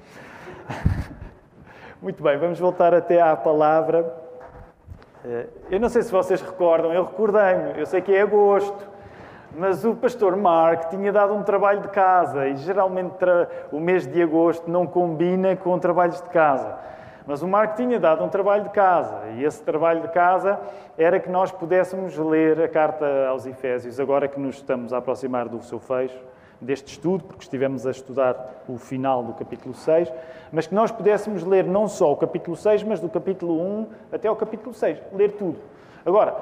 Muito 2.01 2.23
bem, 2.23 2.39
vamos 2.39 2.59
voltar 2.59 2.95
até 2.95 3.21
à 3.21 3.37
palavra. 3.37 4.15
Eh, 5.25 5.47
eu 5.71 5.81
não 5.81 5.89
sei 5.89 6.03
se 6.03 6.13
vocês 6.13 6.41
recordam, 6.41 6.93
eu 6.93 7.05
recordei-me, 7.05 7.79
eu 7.79 7.87
sei 7.87 8.01
que 8.01 8.15
é 8.15 8.23
agosto, 8.23 8.89
mas 9.57 9.85
o 9.85 9.95
pastor 9.95 10.37
Mark 10.37 10.89
tinha 10.91 11.13
dado 11.13 11.35
um 11.35 11.43
trabalho 11.43 11.81
de 11.81 11.89
casa 11.89 12.49
e 12.49 12.57
geralmente 12.57 13.15
o 13.73 13.81
mês 13.81 14.07
de 14.07 14.23
agosto 14.23 14.71
não 14.71 14.87
combina 14.87 15.57
com 15.57 15.79
trabalhos 15.79 16.21
de 16.23 16.29
casa. 16.29 16.77
Mas 17.27 17.43
o 17.43 17.49
Mark 17.49 17.77
tinha 17.77 18.01
dado 18.01 18.25
um 18.25 18.29
trabalho 18.29 18.65
de 18.65 18.71
casa 18.71 19.27
e 19.37 19.45
esse 19.45 19.63
trabalho 19.63 20.01
de 20.01 20.09
casa 20.09 20.59
era 20.97 21.21
que 21.21 21.29
nós 21.29 21.53
pudéssemos 21.53 22.17
ler 22.17 22.63
a 22.63 22.69
carta 22.69 23.27
aos 23.29 23.45
Efésios, 23.45 24.01
agora 24.01 24.27
que 24.27 24.41
nos 24.41 24.57
estamos 24.57 24.95
a 24.95 24.99
aproximar 24.99 25.47
do 25.47 25.63
seu 25.63 25.79
fecho 25.79 26.19
deste 26.61 26.93
estudo, 26.93 27.25
porque 27.25 27.43
estivemos 27.43 27.87
a 27.87 27.91
estudar 27.91 28.65
o 28.69 28.77
final 28.77 29.23
do 29.23 29.33
capítulo 29.35 29.75
6, 29.75 30.13
mas 30.53 30.67
que 30.67 30.75
nós 30.75 30.91
pudéssemos 30.91 31.45
ler 31.45 31.65
não 31.65 31.89
só 31.89 32.13
o 32.13 32.17
capítulo 32.17 32.57
6, 32.57 32.83
mas 32.83 33.01
do 33.01 33.09
capítulo 33.09 33.61
1 33.61 33.87
até 34.13 34.31
o 34.31 34.37
capítulo 34.37 34.75
6, 34.75 34.99
ler 35.13 35.33
tudo. 35.33 35.59
Agora, 36.05 36.37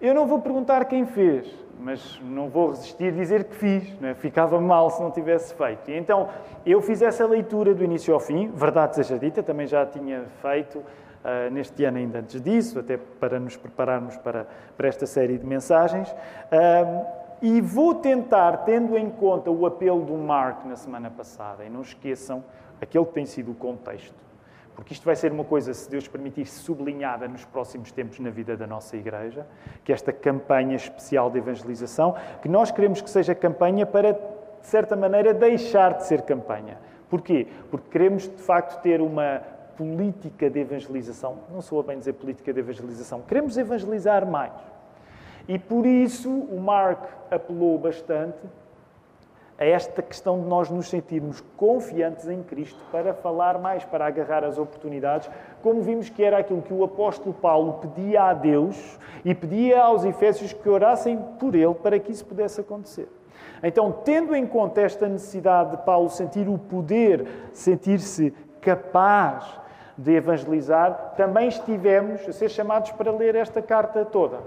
eu 0.00 0.14
não 0.14 0.26
vou 0.26 0.40
perguntar 0.40 0.84
quem 0.84 1.06
fez, 1.06 1.52
mas 1.80 2.20
não 2.22 2.48
vou 2.48 2.70
resistir 2.70 3.08
a 3.08 3.16
dizer 3.16 3.44
que 3.44 3.54
fiz, 3.54 4.02
é? 4.02 4.14
ficava 4.14 4.60
mal 4.60 4.90
se 4.90 5.00
não 5.00 5.10
tivesse 5.10 5.54
feito. 5.54 5.90
E 5.90 5.96
então, 5.96 6.28
eu 6.66 6.80
fiz 6.80 7.02
essa 7.02 7.26
leitura 7.26 7.74
do 7.74 7.84
início 7.84 8.12
ao 8.12 8.20
fim, 8.20 8.48
verdade 8.54 8.96
seja 8.96 9.18
dita, 9.18 9.42
também 9.42 9.66
já 9.66 9.84
tinha 9.86 10.24
feito 10.42 10.82
Uh, 11.18 11.50
neste 11.50 11.84
ano 11.84 11.98
ainda 11.98 12.20
antes 12.20 12.40
disso, 12.40 12.78
até 12.78 12.96
para 12.96 13.40
nos 13.40 13.56
prepararmos 13.56 14.16
para, 14.18 14.46
para 14.76 14.86
esta 14.86 15.04
série 15.04 15.36
de 15.36 15.44
mensagens. 15.44 16.08
Uh, 16.08 17.04
e 17.40 17.60
vou 17.60 17.94
tentar, 17.94 18.58
tendo 18.58 18.96
em 18.96 19.10
conta 19.10 19.50
o 19.50 19.66
apelo 19.66 20.04
do 20.04 20.14
Mark 20.14 20.64
na 20.64 20.76
semana 20.76 21.10
passada, 21.10 21.64
e 21.64 21.70
não 21.70 21.82
esqueçam 21.82 22.42
aquele 22.80 23.04
que 23.04 23.12
tem 23.12 23.26
sido 23.26 23.52
o 23.52 23.54
contexto, 23.54 24.14
porque 24.74 24.92
isto 24.92 25.04
vai 25.04 25.16
ser 25.16 25.32
uma 25.32 25.44
coisa, 25.44 25.74
se 25.74 25.90
Deus 25.90 26.06
permitir, 26.06 26.46
sublinhada 26.46 27.26
nos 27.26 27.44
próximos 27.44 27.90
tempos 27.90 28.20
na 28.20 28.30
vida 28.30 28.56
da 28.56 28.66
nossa 28.66 28.96
Igreja, 28.96 29.44
que 29.82 29.92
esta 29.92 30.12
campanha 30.12 30.76
especial 30.76 31.30
de 31.30 31.38
evangelização, 31.38 32.14
que 32.40 32.48
nós 32.48 32.70
queremos 32.70 33.00
que 33.00 33.10
seja 33.10 33.34
campanha 33.34 33.84
para, 33.84 34.12
de 34.12 34.66
certa 34.66 34.94
maneira, 34.94 35.34
deixar 35.34 35.94
de 35.94 36.06
ser 36.06 36.22
campanha. 36.22 36.78
Porquê? 37.10 37.48
Porque 37.70 37.88
queremos, 37.90 38.24
de 38.24 38.40
facto, 38.40 38.80
ter 38.80 39.00
uma 39.00 39.42
política 39.76 40.48
de 40.48 40.60
evangelização. 40.60 41.38
Não 41.52 41.60
sou 41.60 41.80
a 41.80 41.82
bem 41.82 41.98
dizer 41.98 42.12
política 42.12 42.52
de 42.52 42.60
evangelização. 42.60 43.22
Queremos 43.22 43.56
evangelizar 43.56 44.26
mais. 44.26 44.52
E 45.48 45.58
por 45.58 45.86
isso 45.86 46.30
o 46.30 46.60
Mark 46.60 47.02
apelou 47.30 47.78
bastante 47.78 48.38
a 49.58 49.64
esta 49.64 50.02
questão 50.02 50.40
de 50.40 50.46
nós 50.46 50.70
nos 50.70 50.88
sentirmos 50.88 51.42
confiantes 51.56 52.28
em 52.28 52.42
Cristo 52.44 52.78
para 52.92 53.12
falar 53.12 53.58
mais, 53.58 53.84
para 53.84 54.06
agarrar 54.06 54.44
as 54.44 54.56
oportunidades, 54.56 55.28
como 55.62 55.82
vimos 55.82 56.08
que 56.08 56.22
era 56.22 56.38
aquilo 56.38 56.62
que 56.62 56.72
o 56.72 56.84
apóstolo 56.84 57.34
Paulo 57.34 57.72
pedia 57.80 58.24
a 58.24 58.34
Deus 58.34 58.98
e 59.24 59.34
pedia 59.34 59.82
aos 59.82 60.04
Efésios 60.04 60.52
que 60.52 60.68
orassem 60.68 61.18
por 61.40 61.56
ele 61.56 61.74
para 61.74 61.98
que 61.98 62.12
isso 62.12 62.24
pudesse 62.24 62.60
acontecer. 62.60 63.08
Então, 63.60 63.90
tendo 63.90 64.36
em 64.36 64.46
conta 64.46 64.82
esta 64.82 65.08
necessidade 65.08 65.72
de 65.72 65.78
Paulo 65.78 66.08
sentir 66.08 66.48
o 66.48 66.56
poder, 66.56 67.26
sentir-se 67.52 68.32
capaz 68.60 69.58
de 69.96 70.14
evangelizar, 70.14 71.14
também 71.16 71.48
estivemos 71.48 72.20
a 72.28 72.32
ser 72.32 72.48
chamados 72.48 72.92
para 72.92 73.10
ler 73.10 73.34
esta 73.34 73.60
carta 73.60 74.04
toda. 74.04 74.38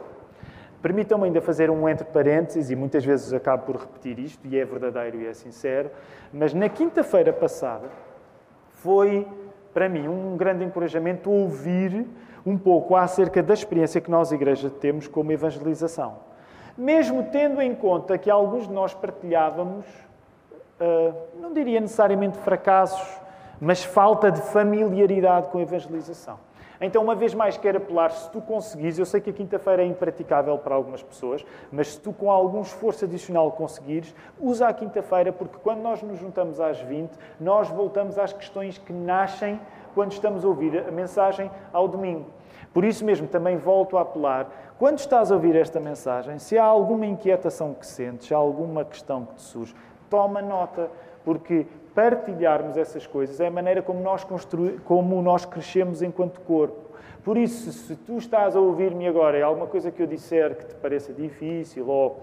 Permitam-me 0.81 1.25
ainda 1.25 1.41
fazer 1.41 1.69
um 1.69 1.87
entre 1.87 2.05
parênteses, 2.05 2.71
e 2.71 2.75
muitas 2.75 3.05
vezes 3.05 3.31
acabo 3.33 3.65
por 3.65 3.75
repetir 3.75 4.17
isto, 4.17 4.47
e 4.47 4.57
é 4.57 4.65
verdadeiro 4.65 5.21
e 5.21 5.27
é 5.27 5.33
sincero, 5.33 5.91
mas 6.33 6.53
na 6.53 6.67
quinta-feira 6.67 7.31
passada 7.31 7.87
foi, 8.69 9.27
para 9.73 9.87
mim, 9.87 10.07
um 10.07 10.35
grande 10.35 10.63
encorajamento 10.63 11.29
ouvir 11.29 12.07
um 12.45 12.57
pouco 12.57 12.95
acerca 12.95 13.43
da 13.43 13.53
experiência 13.53 14.01
que 14.01 14.09
nós, 14.09 14.31
Igreja, 14.31 14.69
temos 14.69 15.07
como 15.07 15.31
evangelização. 15.31 16.17
Mesmo 16.75 17.27
tendo 17.31 17.61
em 17.61 17.75
conta 17.75 18.17
que 18.17 18.29
alguns 18.29 18.67
de 18.67 18.73
nós 18.73 18.93
partilhávamos, 18.93 19.85
uh, 20.79 21.13
não 21.39 21.53
diria 21.53 21.79
necessariamente 21.79 22.39
fracassos, 22.39 23.21
mas 23.59 23.83
falta 23.83 24.31
de 24.31 24.41
familiaridade 24.41 25.49
com 25.49 25.59
a 25.59 25.61
evangelização. 25.61 26.39
Então, 26.83 27.03
uma 27.03 27.13
vez 27.13 27.35
mais, 27.35 27.57
quero 27.57 27.77
apelar, 27.77 28.09
se 28.09 28.27
tu 28.31 28.41
conseguires, 28.41 28.97
eu 28.97 29.05
sei 29.05 29.21
que 29.21 29.29
a 29.29 29.33
quinta-feira 29.33 29.83
é 29.83 29.85
impraticável 29.85 30.57
para 30.57 30.73
algumas 30.73 31.03
pessoas, 31.03 31.45
mas 31.71 31.89
se 31.89 31.99
tu 31.99 32.11
com 32.11 32.31
algum 32.31 32.61
esforço 32.61 33.05
adicional 33.05 33.51
conseguires, 33.51 34.15
usa 34.39 34.67
a 34.67 34.73
quinta-feira, 34.73 35.31
porque 35.31 35.57
quando 35.61 35.81
nós 35.81 36.01
nos 36.01 36.17
juntamos 36.17 36.59
às 36.59 36.79
20, 36.81 37.11
nós 37.39 37.69
voltamos 37.69 38.17
às 38.17 38.33
questões 38.33 38.79
que 38.79 38.91
nascem 38.91 39.61
quando 39.93 40.11
estamos 40.13 40.43
a 40.43 40.47
ouvir 40.47 40.79
a 40.87 40.91
mensagem 40.91 41.51
ao 41.71 41.87
domingo. 41.87 42.25
Por 42.73 42.83
isso 42.83 43.05
mesmo, 43.05 43.27
também 43.27 43.57
volto 43.57 43.95
a 43.95 44.01
apelar, 44.01 44.49
quando 44.79 44.97
estás 44.97 45.31
a 45.31 45.35
ouvir 45.35 45.55
esta 45.55 45.79
mensagem, 45.79 46.39
se 46.39 46.57
há 46.57 46.63
alguma 46.63 47.05
inquietação 47.05 47.75
que 47.75 47.85
sentes, 47.85 48.25
se 48.25 48.33
há 48.33 48.37
alguma 48.37 48.83
questão 48.83 49.25
que 49.25 49.35
te 49.35 49.41
surge, 49.43 49.75
toma 50.09 50.41
nota, 50.41 50.89
porque 51.23 51.67
partilharmos 51.93 52.77
essas 52.77 53.05
coisas 53.05 53.39
é 53.39 53.47
a 53.47 53.51
maneira 53.51 53.81
como 53.81 54.01
nós, 54.01 54.25
como 54.85 55.21
nós 55.21 55.45
crescemos 55.45 56.01
enquanto 56.01 56.39
corpo. 56.41 56.91
Por 57.23 57.37
isso, 57.37 57.71
se 57.71 57.95
tu 57.95 58.17
estás 58.17 58.55
a 58.55 58.59
ouvir-me 58.59 59.07
agora 59.07 59.37
e 59.37 59.43
alguma 59.43 59.67
coisa 59.67 59.91
que 59.91 60.01
eu 60.01 60.07
disser 60.07 60.55
que 60.55 60.65
te 60.65 60.73
pareça 60.75 61.13
difícil 61.13 61.87
ou 61.87 62.19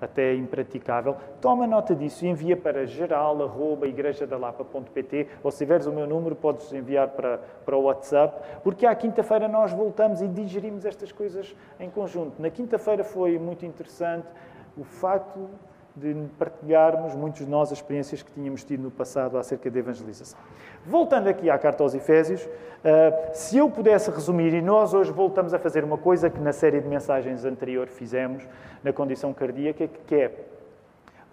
até 0.00 0.34
impraticável, 0.34 1.16
toma 1.40 1.66
nota 1.66 1.92
disso 1.94 2.24
e 2.24 2.28
envia 2.28 2.56
para 2.56 2.86
geral.igrejadalapa.pt 2.86 5.26
ou 5.42 5.50
se 5.50 5.58
tiveres 5.58 5.86
o 5.86 5.92
meu 5.92 6.06
número, 6.06 6.36
podes 6.36 6.72
enviar 6.72 7.08
para, 7.08 7.40
para 7.64 7.76
o 7.76 7.82
WhatsApp, 7.82 8.60
porque 8.62 8.86
à 8.86 8.94
quinta-feira 8.94 9.48
nós 9.48 9.72
voltamos 9.72 10.20
e 10.20 10.28
digerimos 10.28 10.84
estas 10.84 11.10
coisas 11.10 11.56
em 11.80 11.90
conjunto. 11.90 12.40
Na 12.40 12.50
quinta-feira 12.50 13.02
foi 13.02 13.38
muito 13.38 13.64
interessante 13.64 14.28
o 14.76 14.84
facto 14.84 15.48
de 15.96 16.14
partilharmos, 16.38 17.14
muitos 17.14 17.40
de 17.40 17.50
nós, 17.50 17.72
as 17.72 17.78
experiências 17.78 18.22
que 18.22 18.30
tínhamos 18.30 18.62
tido 18.62 18.82
no 18.82 18.90
passado 18.90 19.38
acerca 19.38 19.70
da 19.70 19.78
evangelização. 19.78 20.38
Voltando 20.84 21.28
aqui 21.28 21.48
à 21.48 21.58
carta 21.58 21.82
aos 21.82 21.94
Efésios, 21.94 22.46
eh, 22.84 23.30
se 23.32 23.56
eu 23.56 23.70
pudesse 23.70 24.10
resumir, 24.10 24.52
e 24.52 24.60
nós 24.60 24.92
hoje 24.92 25.10
voltamos 25.10 25.54
a 25.54 25.58
fazer 25.58 25.82
uma 25.82 25.96
coisa 25.96 26.28
que 26.28 26.38
na 26.38 26.52
série 26.52 26.80
de 26.82 26.86
mensagens 26.86 27.46
anterior 27.46 27.88
fizemos, 27.88 28.46
na 28.84 28.92
condição 28.92 29.32
cardíaca, 29.32 29.88
que 29.88 30.14
é, 30.14 30.30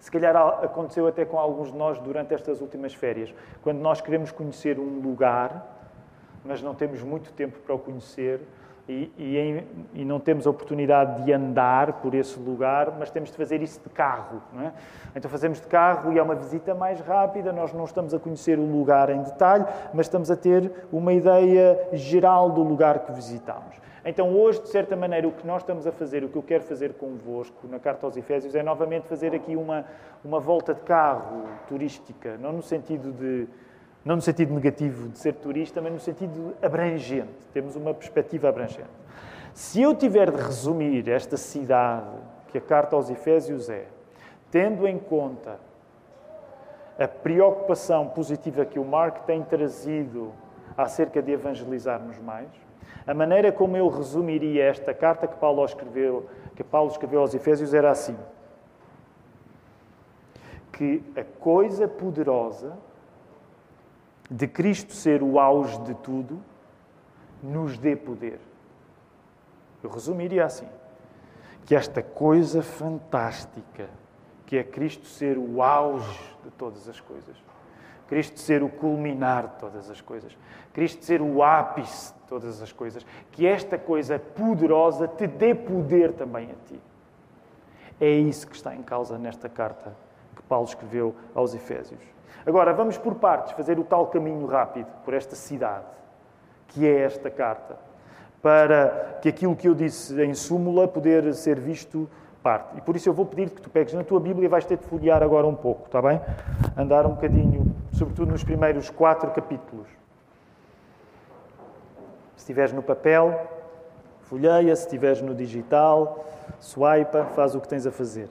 se 0.00 0.10
calhar 0.10 0.34
aconteceu 0.36 1.06
até 1.06 1.26
com 1.26 1.38
alguns 1.38 1.70
de 1.70 1.76
nós 1.76 1.98
durante 1.98 2.32
estas 2.32 2.62
últimas 2.62 2.94
férias, 2.94 3.34
quando 3.62 3.78
nós 3.78 4.00
queremos 4.00 4.32
conhecer 4.32 4.78
um 4.78 5.00
lugar, 5.00 5.74
mas 6.42 6.62
não 6.62 6.74
temos 6.74 7.02
muito 7.02 7.32
tempo 7.32 7.58
para 7.60 7.74
o 7.74 7.78
conhecer, 7.78 8.40
e, 8.88 9.10
e, 9.16 9.38
em, 9.38 9.64
e, 9.94 10.04
não 10.04 10.20
temos 10.20 10.46
a 10.46 10.50
oportunidade 10.50 11.24
de 11.24 11.32
andar 11.32 11.94
por 11.94 12.14
esse 12.14 12.38
lugar, 12.38 12.94
mas 12.98 13.10
temos 13.10 13.30
de 13.30 13.36
fazer 13.36 13.62
isso 13.62 13.80
de 13.80 13.88
carro. 13.88 14.42
É? 14.60 14.72
Então 15.16 15.30
fazemos 15.30 15.60
de 15.60 15.66
carro 15.66 16.12
e 16.12 16.18
é 16.18 16.22
uma 16.22 16.34
visita 16.34 16.74
mais 16.74 17.00
rápida, 17.00 17.52
nós 17.52 17.72
não 17.72 17.84
estamos 17.84 18.12
a 18.12 18.18
conhecer 18.18 18.58
o 18.58 18.64
lugar 18.64 19.08
em 19.08 19.22
detalhe, 19.22 19.64
mas 19.94 20.06
estamos 20.06 20.30
a 20.30 20.36
ter 20.36 20.70
uma 20.92 21.14
ideia 21.14 21.88
geral 21.92 22.50
do 22.50 22.62
lugar 22.62 23.00
que 23.00 23.12
visitamos. 23.12 23.74
Então 24.04 24.36
hoje, 24.36 24.60
de 24.60 24.68
certa 24.68 24.94
maneira, 24.94 25.26
o 25.26 25.32
que 25.32 25.46
nós 25.46 25.62
estamos 25.62 25.86
a 25.86 25.92
fazer, 25.92 26.22
o 26.22 26.28
que 26.28 26.36
eu 26.36 26.42
quero 26.42 26.62
fazer 26.62 26.92
convosco 26.92 27.66
na 27.66 27.78
Carta 27.78 28.04
aos 28.04 28.18
Efésios, 28.18 28.54
é 28.54 28.62
novamente 28.62 29.08
fazer 29.08 29.34
aqui 29.34 29.56
uma, 29.56 29.86
uma 30.22 30.38
volta 30.38 30.74
de 30.74 30.82
carro 30.82 31.44
turística, 31.66 32.36
não 32.36 32.52
no 32.52 32.62
sentido 32.62 33.12
de 33.12 33.48
não 34.04 34.16
no 34.16 34.22
sentido 34.22 34.52
negativo 34.52 35.08
de 35.08 35.18
ser 35.18 35.34
turista, 35.34 35.80
mas 35.80 35.92
no 35.92 36.00
sentido 36.00 36.54
abrangente. 36.60 37.32
Temos 37.52 37.74
uma 37.74 37.94
perspectiva 37.94 38.48
abrangente. 38.48 38.90
Se 39.54 39.80
eu 39.80 39.94
tiver 39.94 40.30
de 40.30 40.42
resumir 40.42 41.08
esta 41.08 41.36
cidade 41.36 42.16
que 42.48 42.58
a 42.58 42.60
carta 42.60 42.96
aos 42.96 43.08
Efésios 43.08 43.70
é, 43.70 43.86
tendo 44.50 44.86
em 44.86 44.98
conta 44.98 45.58
a 46.98 47.08
preocupação 47.08 48.08
positiva 48.08 48.64
que 48.64 48.78
o 48.78 48.84
Mark 48.84 49.24
tem 49.24 49.42
trazido 49.42 50.32
acerca 50.76 51.22
de 51.22 51.32
evangelizarmos 51.32 52.18
mais, 52.18 52.48
a 53.06 53.14
maneira 53.14 53.50
como 53.50 53.76
eu 53.76 53.88
resumiria 53.88 54.64
esta 54.64 54.92
carta 54.92 55.26
que 55.26 55.36
Paulo 55.36 55.64
escreveu, 55.64 56.28
que 56.54 56.62
Paulo 56.62 56.90
escreveu 56.90 57.20
aos 57.20 57.34
Efésios 57.34 57.74
era 57.74 57.90
assim: 57.90 58.16
que 60.72 61.02
a 61.16 61.22
coisa 61.22 61.86
poderosa 61.86 62.76
de 64.30 64.46
Cristo 64.48 64.92
ser 64.92 65.22
o 65.22 65.38
auge 65.38 65.78
de 65.82 65.94
tudo, 65.94 66.40
nos 67.42 67.76
dê 67.76 67.94
poder. 67.94 68.40
Eu 69.82 69.90
resumiria 69.90 70.46
assim: 70.46 70.68
que 71.66 71.74
esta 71.74 72.02
coisa 72.02 72.62
fantástica, 72.62 73.88
que 74.46 74.56
é 74.56 74.64
Cristo 74.64 75.06
ser 75.06 75.36
o 75.38 75.62
auge 75.62 76.36
de 76.42 76.50
todas 76.50 76.88
as 76.88 77.00
coisas, 77.00 77.36
Cristo 78.08 78.40
ser 78.40 78.62
o 78.62 78.68
culminar 78.68 79.48
de 79.48 79.56
todas 79.56 79.90
as 79.90 80.00
coisas, 80.00 80.36
Cristo 80.72 81.04
ser 81.04 81.20
o 81.20 81.42
ápice 81.42 82.12
de 82.12 82.20
todas 82.28 82.62
as 82.62 82.72
coisas, 82.72 83.04
que 83.32 83.46
esta 83.46 83.78
coisa 83.78 84.18
poderosa 84.18 85.08
te 85.08 85.26
dê 85.26 85.54
poder 85.54 86.12
também 86.12 86.50
a 86.50 86.68
ti. 86.68 86.80
É 88.00 88.10
isso 88.10 88.46
que 88.46 88.56
está 88.56 88.74
em 88.74 88.82
causa 88.82 89.16
nesta 89.16 89.48
carta 89.48 89.96
que 90.34 90.42
Paulo 90.42 90.66
escreveu 90.66 91.14
aos 91.34 91.54
Efésios. 91.54 92.13
Agora, 92.46 92.72
vamos 92.72 92.98
por 92.98 93.14
partes, 93.14 93.52
fazer 93.52 93.78
o 93.78 93.84
tal 93.84 94.06
caminho 94.08 94.46
rápido 94.46 94.88
por 95.04 95.14
esta 95.14 95.34
cidade, 95.34 95.86
que 96.68 96.86
é 96.86 97.00
esta 97.00 97.30
carta, 97.30 97.76
para 98.42 99.18
que 99.22 99.28
aquilo 99.28 99.56
que 99.56 99.68
eu 99.68 99.74
disse 99.74 100.20
em 100.22 100.34
súmula 100.34 100.86
poder 100.86 101.32
ser 101.34 101.58
visto 101.58 102.08
parte. 102.42 102.76
E 102.76 102.80
por 102.82 102.94
isso 102.94 103.08
eu 103.08 103.14
vou 103.14 103.24
pedir 103.24 103.48
que 103.48 103.62
tu 103.62 103.70
pegues 103.70 103.94
na 103.94 104.04
tua 104.04 104.20
Bíblia 104.20 104.44
e 104.44 104.48
vais 104.48 104.66
ter 104.66 104.76
de 104.76 104.84
folhear 104.84 105.22
agora 105.22 105.46
um 105.46 105.54
pouco, 105.54 105.86
está 105.86 106.02
bem? 106.02 106.20
Andar 106.76 107.06
um 107.06 107.10
bocadinho, 107.14 107.74
sobretudo 107.92 108.32
nos 108.32 108.44
primeiros 108.44 108.90
quatro 108.90 109.30
capítulos. 109.30 109.88
Se 112.36 112.42
estiveres 112.42 112.74
no 112.74 112.82
papel, 112.82 113.48
folheia, 114.24 114.76
se 114.76 114.82
estiveres 114.82 115.22
no 115.22 115.34
digital, 115.34 116.26
swipa, 116.60 117.24
faz 117.34 117.54
o 117.54 117.60
que 117.60 117.68
tens 117.68 117.86
a 117.86 117.90
fazer. 117.90 118.28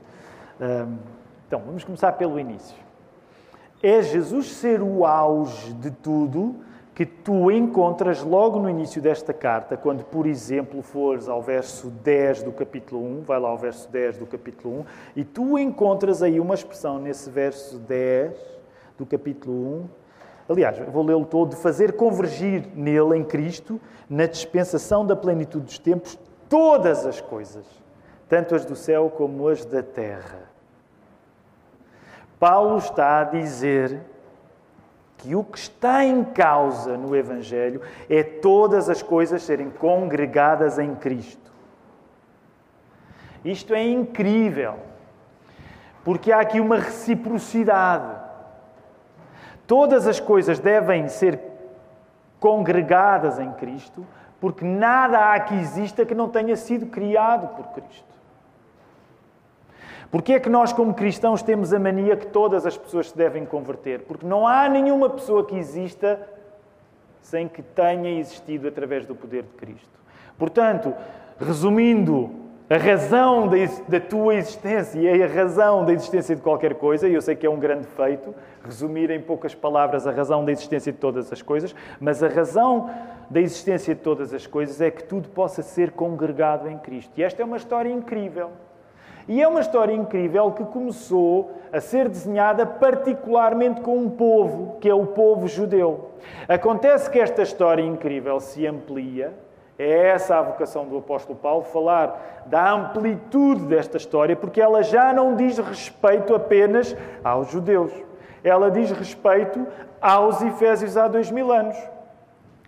Então, 1.48 1.62
vamos 1.66 1.84
começar 1.84 2.12
pelo 2.12 2.40
início. 2.40 2.83
É 3.86 4.02
Jesus 4.02 4.54
ser 4.54 4.82
o 4.82 5.06
auge 5.06 5.74
de 5.74 5.92
tudo 5.92 6.56
que 6.96 7.06
tu 7.06 7.52
encontras 7.52 8.24
logo 8.24 8.58
no 8.58 8.70
início 8.70 9.02
desta 9.02 9.34
carta, 9.34 9.76
quando, 9.76 10.06
por 10.06 10.26
exemplo, 10.26 10.82
fores 10.82 11.28
ao 11.28 11.42
verso 11.42 11.90
10 11.90 12.44
do 12.44 12.54
capítulo 12.54 13.04
1, 13.20 13.24
vai 13.24 13.38
lá 13.38 13.50
ao 13.50 13.58
verso 13.58 13.92
10 13.92 14.20
do 14.20 14.26
capítulo 14.26 14.80
1, 14.80 14.86
e 15.18 15.26
tu 15.26 15.60
encontras 15.60 16.24
aí 16.24 16.40
uma 16.40 16.54
expressão 16.54 16.98
nesse 16.98 17.30
verso 17.30 17.78
10 17.78 18.38
do 18.98 19.06
capítulo 19.06 19.54
1. 19.54 19.90
Aliás, 20.48 20.80
vou 20.90 21.04
lê-lo 21.04 21.26
todo, 21.26 21.50
de 21.50 21.58
fazer 21.58 21.92
convergir 21.98 22.70
nele, 22.74 23.18
em 23.18 23.24
Cristo, 23.26 23.82
na 24.10 24.28
dispensação 24.28 25.06
da 25.06 25.16
plenitude 25.18 25.66
dos 25.66 25.78
tempos, 25.78 26.18
todas 26.48 27.06
as 27.06 27.20
coisas, 27.20 27.66
tanto 28.30 28.56
as 28.56 28.64
do 28.64 28.78
céu 28.78 29.10
como 29.10 29.50
as 29.50 29.66
da 29.66 29.84
terra 29.84 30.53
Paulo 32.44 32.78
está 32.78 33.22
a 33.22 33.24
dizer 33.24 34.02
que 35.16 35.34
o 35.34 35.46
que 35.46 35.58
está 35.58 36.04
em 36.04 36.26
causa 36.26 36.98
no 36.98 37.16
Evangelho 37.16 37.80
é 38.10 38.22
todas 38.22 38.90
as 38.90 39.02
coisas 39.02 39.44
serem 39.44 39.70
congregadas 39.70 40.78
em 40.78 40.94
Cristo. 40.94 41.54
Isto 43.46 43.74
é 43.74 43.82
incrível, 43.88 44.76
porque 46.04 46.34
há 46.34 46.42
aqui 46.42 46.60
uma 46.60 46.76
reciprocidade. 46.76 48.14
Todas 49.66 50.06
as 50.06 50.20
coisas 50.20 50.60
devem 50.60 51.08
ser 51.08 51.40
congregadas 52.42 53.40
em 53.40 53.54
Cristo, 53.54 54.06
porque 54.42 54.66
nada 54.66 55.32
há 55.32 55.40
que 55.40 55.56
exista 55.56 56.06
que 56.06 56.14
não 56.14 56.28
tenha 56.28 56.58
sido 56.58 56.88
criado 56.88 57.56
por 57.56 57.68
Cristo. 57.68 58.14
Porquê 60.14 60.34
é 60.34 60.40
que 60.40 60.48
nós, 60.48 60.72
como 60.72 60.94
cristãos, 60.94 61.42
temos 61.42 61.74
a 61.74 61.80
mania 61.80 62.16
que 62.16 62.28
todas 62.28 62.68
as 62.68 62.78
pessoas 62.78 63.10
se 63.10 63.18
devem 63.18 63.48
converter? 63.48 64.02
Porque 64.02 64.28
não 64.28 64.46
há 64.46 64.70
nenhuma 64.70 65.10
pessoa 65.10 65.44
que 65.44 65.56
exista 65.56 66.22
sem 67.20 67.48
que 67.48 67.64
tenha 67.64 68.20
existido 68.20 68.68
através 68.68 69.08
do 69.08 69.16
poder 69.16 69.42
de 69.42 69.54
Cristo. 69.54 69.90
Portanto, 70.38 70.94
resumindo, 71.40 72.30
a 72.70 72.78
razão 72.78 73.50
da, 73.88 74.00
tua 74.00 74.36
existência 74.36 75.00
e 75.00 75.24
a 75.24 75.26
razão 75.26 75.84
da 75.84 75.92
existência 75.92 76.36
de 76.36 76.44
qualquer 76.44 76.76
coisa, 76.76 77.08
e 77.10 77.16
eu 77.16 77.22
sei 77.24 77.36
que 77.36 77.48
é 77.48 77.50
um 77.50 77.58
grande 77.58 77.88
feito, 77.88 78.36
resumir 78.64 79.10
em 79.10 79.20
poucas 79.20 79.56
palavras 79.56 80.06
a 80.06 80.12
razão 80.12 80.46
da 80.46 80.52
existência 80.52 80.92
de 80.92 81.00
todas 81.00 81.34
as 81.34 81.42
coisas, 81.42 81.76
mas 82.00 82.22
a 82.22 82.28
razão 82.28 82.88
da 83.32 83.42
existência 83.42 83.96
de 83.96 84.02
todas 84.02 84.32
as 84.32 84.46
coisas 84.46 84.80
é 84.80 84.92
que 84.92 85.06
tudo 85.06 85.28
possa 85.30 85.64
ser 85.64 85.90
congregado 85.90 86.70
em 86.70 86.78
Cristo. 86.78 87.12
E 87.18 87.24
esta 87.24 87.42
é 87.42 87.46
uma 87.46 87.58
história 87.58 87.90
incrível. 87.90 88.52
E 89.28 89.42
é 89.42 89.48
uma 89.48 89.62
história 89.62 89.94
incrível 89.94 90.52
que 90.52 90.66
começou 90.66 91.52
a 91.72 91.80
ser 91.80 92.10
desenhada 92.10 92.66
particularmente 92.66 93.82
com 93.82 93.98
um 93.98 94.10
povo, 94.10 94.78
que 94.80 94.90
é 94.90 94.94
o 94.94 95.08
povo 95.08 95.48
judeu. 95.48 96.12
Acontece 96.48 97.10
que 97.10 97.20
esta 97.20 97.42
história 97.42 97.82
incrível 97.82 98.40
se 98.40 98.68
amplia, 98.68 99.34
é 99.80 100.10
essa 100.10 100.38
a 100.38 100.42
vocação 100.42 100.86
do 100.86 100.98
apóstolo 100.98 101.38
Paulo, 101.38 101.64
falar 101.64 102.44
da 102.46 102.72
amplitude 102.72 103.66
desta 103.66 103.98
história, 103.98 104.36
porque 104.36 104.62
ela 104.62 104.84
já 104.84 105.12
não 105.14 105.36
diz 105.36 105.58
respeito 105.58 106.36
apenas 106.36 106.96
aos 107.24 107.50
judeus. 107.50 107.92
Ela 108.44 108.70
diz 108.70 108.92
respeito 108.92 109.66
aos 110.02 110.42
Efésios 110.42 110.98
há 110.98 111.08
dois 111.08 111.32
mil 111.32 111.52
anos. 111.52 111.78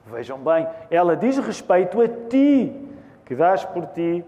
Vejam 0.07 0.37
bem, 0.37 0.67
ela 0.89 1.15
diz 1.15 1.37
respeito 1.37 2.01
a 2.01 2.07
ti, 2.07 2.89
que 3.25 3.35
dás 3.35 3.65
por 3.65 3.85
ti 3.87 4.23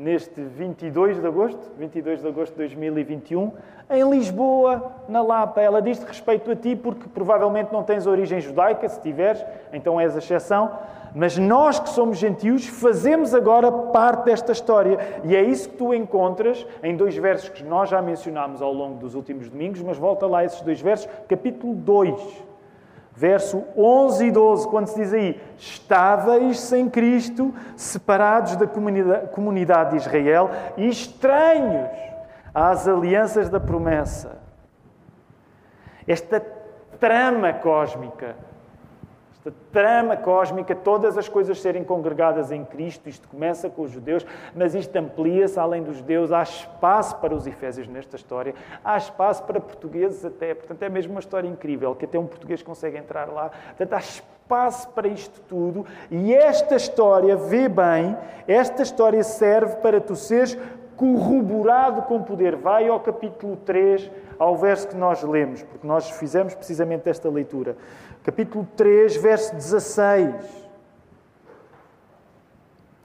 neste 0.00 0.40
22 0.40 1.20
de 1.20 1.26
agosto, 1.26 1.70
22 1.78 2.22
de 2.22 2.28
agosto 2.28 2.52
de 2.52 2.58
2021, 2.58 3.52
em 3.90 4.10
Lisboa, 4.10 4.92
na 5.06 5.22
Lapa. 5.22 5.60
Ela 5.60 5.82
diz-te 5.82 6.06
respeito 6.06 6.50
a 6.50 6.56
ti 6.56 6.74
porque 6.74 7.06
provavelmente 7.08 7.70
não 7.70 7.82
tens 7.82 8.06
origem 8.06 8.40
judaica, 8.40 8.88
se 8.88 9.00
tiveres, 9.00 9.44
então 9.72 10.00
és 10.00 10.14
a 10.14 10.18
exceção. 10.18 10.70
Mas 11.14 11.36
nós 11.36 11.78
que 11.78 11.90
somos 11.90 12.18
gentios 12.18 12.66
fazemos 12.66 13.34
agora 13.34 13.70
parte 13.70 14.24
desta 14.24 14.52
história. 14.52 14.98
E 15.24 15.36
é 15.36 15.42
isso 15.42 15.68
que 15.68 15.76
tu 15.76 15.92
encontras 15.92 16.66
em 16.82 16.96
dois 16.96 17.16
versos 17.16 17.50
que 17.50 17.62
nós 17.62 17.90
já 17.90 18.00
mencionámos 18.00 18.62
ao 18.62 18.72
longo 18.72 18.98
dos 18.98 19.14
últimos 19.14 19.50
domingos, 19.50 19.82
mas 19.82 19.98
volta 19.98 20.26
lá 20.26 20.44
esses 20.44 20.62
dois 20.62 20.80
versos, 20.80 21.08
capítulo 21.28 21.74
2 21.74 22.49
Verso 23.20 23.64
11 23.76 24.28
e 24.28 24.30
12, 24.30 24.68
quando 24.68 24.86
se 24.86 24.98
diz 24.98 25.12
aí: 25.12 25.38
Estáveis 25.58 26.58
sem 26.58 26.88
Cristo, 26.88 27.54
separados 27.76 28.56
da 28.56 28.66
comunidade 28.66 29.90
de 29.90 29.96
Israel 29.98 30.50
e 30.78 30.88
estranhos 30.88 31.90
às 32.54 32.88
alianças 32.88 33.50
da 33.50 33.60
promessa. 33.60 34.38
Esta 36.08 36.40
trama 36.98 37.52
cósmica 37.52 38.36
esta 39.40 39.52
trama 39.72 40.18
cósmica, 40.18 40.74
todas 40.74 41.16
as 41.16 41.26
coisas 41.26 41.58
serem 41.60 41.82
congregadas 41.82 42.52
em 42.52 42.62
Cristo, 42.62 43.08
isto 43.08 43.26
começa 43.26 43.70
com 43.70 43.82
os 43.82 43.90
judeus, 43.90 44.26
mas 44.54 44.74
isto 44.74 44.94
amplia-se 44.96 45.58
além 45.58 45.82
dos 45.82 45.96
judeus, 45.96 46.30
há 46.30 46.42
espaço 46.42 47.16
para 47.16 47.34
os 47.34 47.46
efésios 47.46 47.88
nesta 47.88 48.16
história, 48.16 48.54
há 48.84 48.98
espaço 48.98 49.42
para 49.44 49.58
portugueses 49.58 50.24
até, 50.26 50.54
portanto 50.54 50.82
é 50.82 50.90
mesmo 50.90 51.12
uma 51.12 51.20
história 51.20 51.48
incrível, 51.48 51.94
que 51.94 52.04
até 52.04 52.18
um 52.18 52.26
português 52.26 52.62
consegue 52.62 52.98
entrar 52.98 53.28
lá, 53.28 53.48
portanto 53.48 53.94
há 53.94 53.98
espaço 53.98 54.90
para 54.90 55.08
isto 55.08 55.40
tudo, 55.48 55.86
e 56.10 56.34
esta 56.34 56.76
história, 56.76 57.34
vê 57.34 57.66
bem, 57.66 58.14
esta 58.46 58.82
história 58.82 59.22
serve 59.22 59.76
para 59.76 60.02
tu 60.02 60.14
seres 60.14 60.58
corroborado 61.00 62.02
com 62.02 62.22
poder. 62.22 62.56
Vai 62.56 62.86
ao 62.86 63.00
capítulo 63.00 63.56
3, 63.56 64.10
ao 64.38 64.54
verso 64.54 64.88
que 64.88 64.94
nós 64.94 65.22
lemos, 65.22 65.62
porque 65.62 65.86
nós 65.86 66.10
fizemos 66.10 66.54
precisamente 66.54 67.08
esta 67.08 67.30
leitura 67.30 67.74
capítulo 68.22 68.68
3, 68.76 69.16
verso 69.16 69.54
16. 69.54 70.34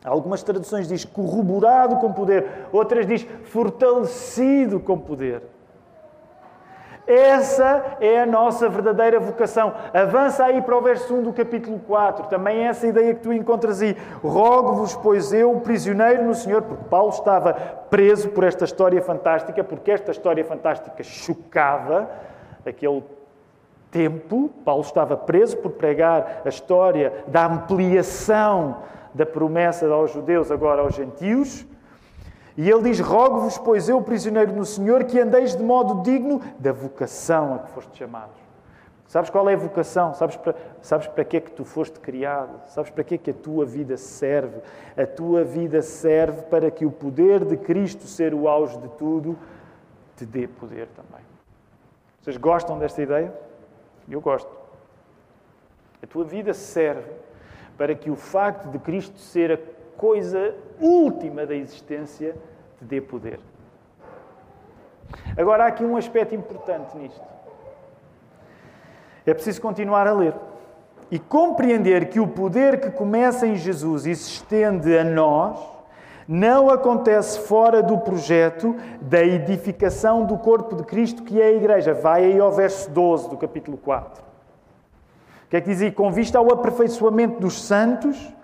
Algumas 0.03 0.43
traduções 0.43 0.89
diz 0.89 1.05
corroborado 1.05 1.95
com 1.97 2.11
poder, 2.11 2.67
outras 2.71 3.07
diz 3.07 3.25
fortalecido 3.45 4.79
com 4.79 4.99
poder. 4.99 5.41
Essa 7.07 7.97
é 7.99 8.21
a 8.21 8.25
nossa 8.25 8.67
verdadeira 8.67 9.19
vocação. 9.19 9.73
Avança 9.93 10.43
aí 10.43 10.61
para 10.61 10.75
o 10.75 10.81
verso 10.81 11.13
1 11.13 11.23
do 11.23 11.33
capítulo 11.33 11.79
4. 11.79 12.27
Também 12.27 12.65
é 12.65 12.67
essa 12.67 12.87
ideia 12.87 13.13
que 13.13 13.21
tu 13.21 13.31
encontras 13.31 13.81
aí. 13.81 13.95
Rogo-vos, 14.23 14.95
pois 14.95 15.31
eu, 15.31 15.53
prisioneiro 15.59 16.23
no 16.23 16.33
Senhor, 16.33 16.63
porque 16.63 16.85
Paulo 16.89 17.09
estava 17.09 17.53
preso 17.53 18.29
por 18.29 18.43
esta 18.43 18.65
história 18.65 19.01
fantástica, 19.01 19.63
porque 19.63 19.91
esta 19.91 20.11
história 20.11 20.43
fantástica 20.43 21.03
chocava 21.03 22.09
aquele 22.65 23.03
tempo. 23.91 24.49
Paulo 24.65 24.81
estava 24.81 25.15
preso 25.15 25.57
por 25.57 25.71
pregar 25.71 26.41
a 26.43 26.49
história 26.49 27.13
da 27.27 27.45
ampliação 27.45 28.77
da 29.13 29.25
promessa 29.25 29.87
aos 29.87 30.11
judeus, 30.11 30.51
agora 30.51 30.81
aos 30.81 30.95
gentios. 30.95 31.65
E 32.57 32.69
ele 32.69 32.83
diz: 32.83 32.99
Rogo-vos, 32.99 33.57
pois 33.57 33.89
eu, 33.89 34.01
prisioneiro 34.01 34.53
no 34.53 34.65
Senhor, 34.65 35.03
que 35.03 35.19
andeis 35.19 35.55
de 35.55 35.63
modo 35.63 36.01
digno 36.03 36.41
da 36.59 36.71
vocação 36.71 37.55
a 37.55 37.59
que 37.59 37.71
foste 37.71 37.97
chamados. 37.97 38.45
Sabes 39.07 39.29
qual 39.29 39.47
é 39.49 39.53
a 39.53 39.57
vocação? 39.57 40.13
Sabes 40.13 40.35
para, 40.35 40.55
sabes 40.81 41.07
para 41.07 41.23
que 41.23 41.37
é 41.37 41.41
que 41.41 41.51
tu 41.51 41.63
foste 41.63 41.99
criado? 41.99 42.59
Sabes 42.67 42.89
para 42.89 43.03
que 43.03 43.15
é 43.15 43.17
que 43.17 43.29
a 43.29 43.33
tua 43.33 43.65
vida 43.65 43.97
serve? 43.97 44.61
A 44.97 45.05
tua 45.05 45.43
vida 45.43 45.81
serve 45.81 46.41
para 46.43 46.71
que 46.71 46.85
o 46.85 46.91
poder 46.91 47.45
de 47.45 47.55
Cristo 47.55 48.07
ser 48.07 48.33
o 48.33 48.47
auge 48.47 48.77
de 48.79 48.89
tudo 48.89 49.37
te 50.17 50.25
dê 50.25 50.47
poder 50.47 50.87
também. 50.95 51.23
Vocês 52.21 52.37
gostam 52.37 52.79
desta 52.79 53.01
ideia? 53.01 53.33
Eu 54.09 54.19
gosto. 54.21 54.49
A 56.01 56.07
tua 56.07 56.23
vida 56.23 56.53
serve 56.53 57.11
para 57.77 57.93
que 57.93 58.09
o 58.09 58.15
facto 58.15 58.69
de 58.69 58.79
Cristo 58.79 59.19
ser 59.19 59.51
a 59.51 59.57
coisa 59.97 60.55
última 60.79 61.45
da 61.45 61.55
existência 61.55 62.35
te 62.77 62.85
dê 62.85 63.01
poder. 63.01 63.39
Agora 65.37 65.65
há 65.65 65.67
aqui 65.67 65.83
um 65.83 65.97
aspecto 65.97 66.35
importante 66.35 66.97
nisto. 66.97 67.21
É 69.25 69.33
preciso 69.33 69.61
continuar 69.61 70.07
a 70.07 70.13
ler 70.13 70.33
e 71.09 71.19
compreender 71.19 72.09
que 72.09 72.19
o 72.19 72.27
poder 72.27 72.79
que 72.79 72.91
começa 72.91 73.45
em 73.45 73.55
Jesus 73.55 74.05
e 74.05 74.15
se 74.15 74.31
estende 74.31 74.97
a 74.97 75.03
nós 75.03 75.59
não 76.27 76.69
acontece 76.69 77.39
fora 77.39 77.83
do 77.83 77.99
projeto 77.99 78.75
da 78.99 79.23
edificação 79.23 80.25
do 80.25 80.37
corpo 80.37 80.75
de 80.75 80.83
Cristo, 80.83 81.23
que 81.23 81.39
é 81.39 81.45
a 81.45 81.51
Igreja. 81.51 81.93
Vai 81.93 82.23
aí 82.25 82.39
ao 82.39 82.51
verso 82.51 82.89
12 82.89 83.29
do 83.29 83.37
capítulo 83.37 83.77
4. 83.77 84.23
O 85.45 85.49
que 85.49 85.57
é 85.57 85.61
que 85.61 85.69
diz 85.69 85.81
aí? 85.81 85.91
Com 85.91 86.11
vista 86.11 86.39
ao 86.39 86.51
aperfeiçoamento 86.51 87.39
dos 87.39 87.61
santos 87.61 88.34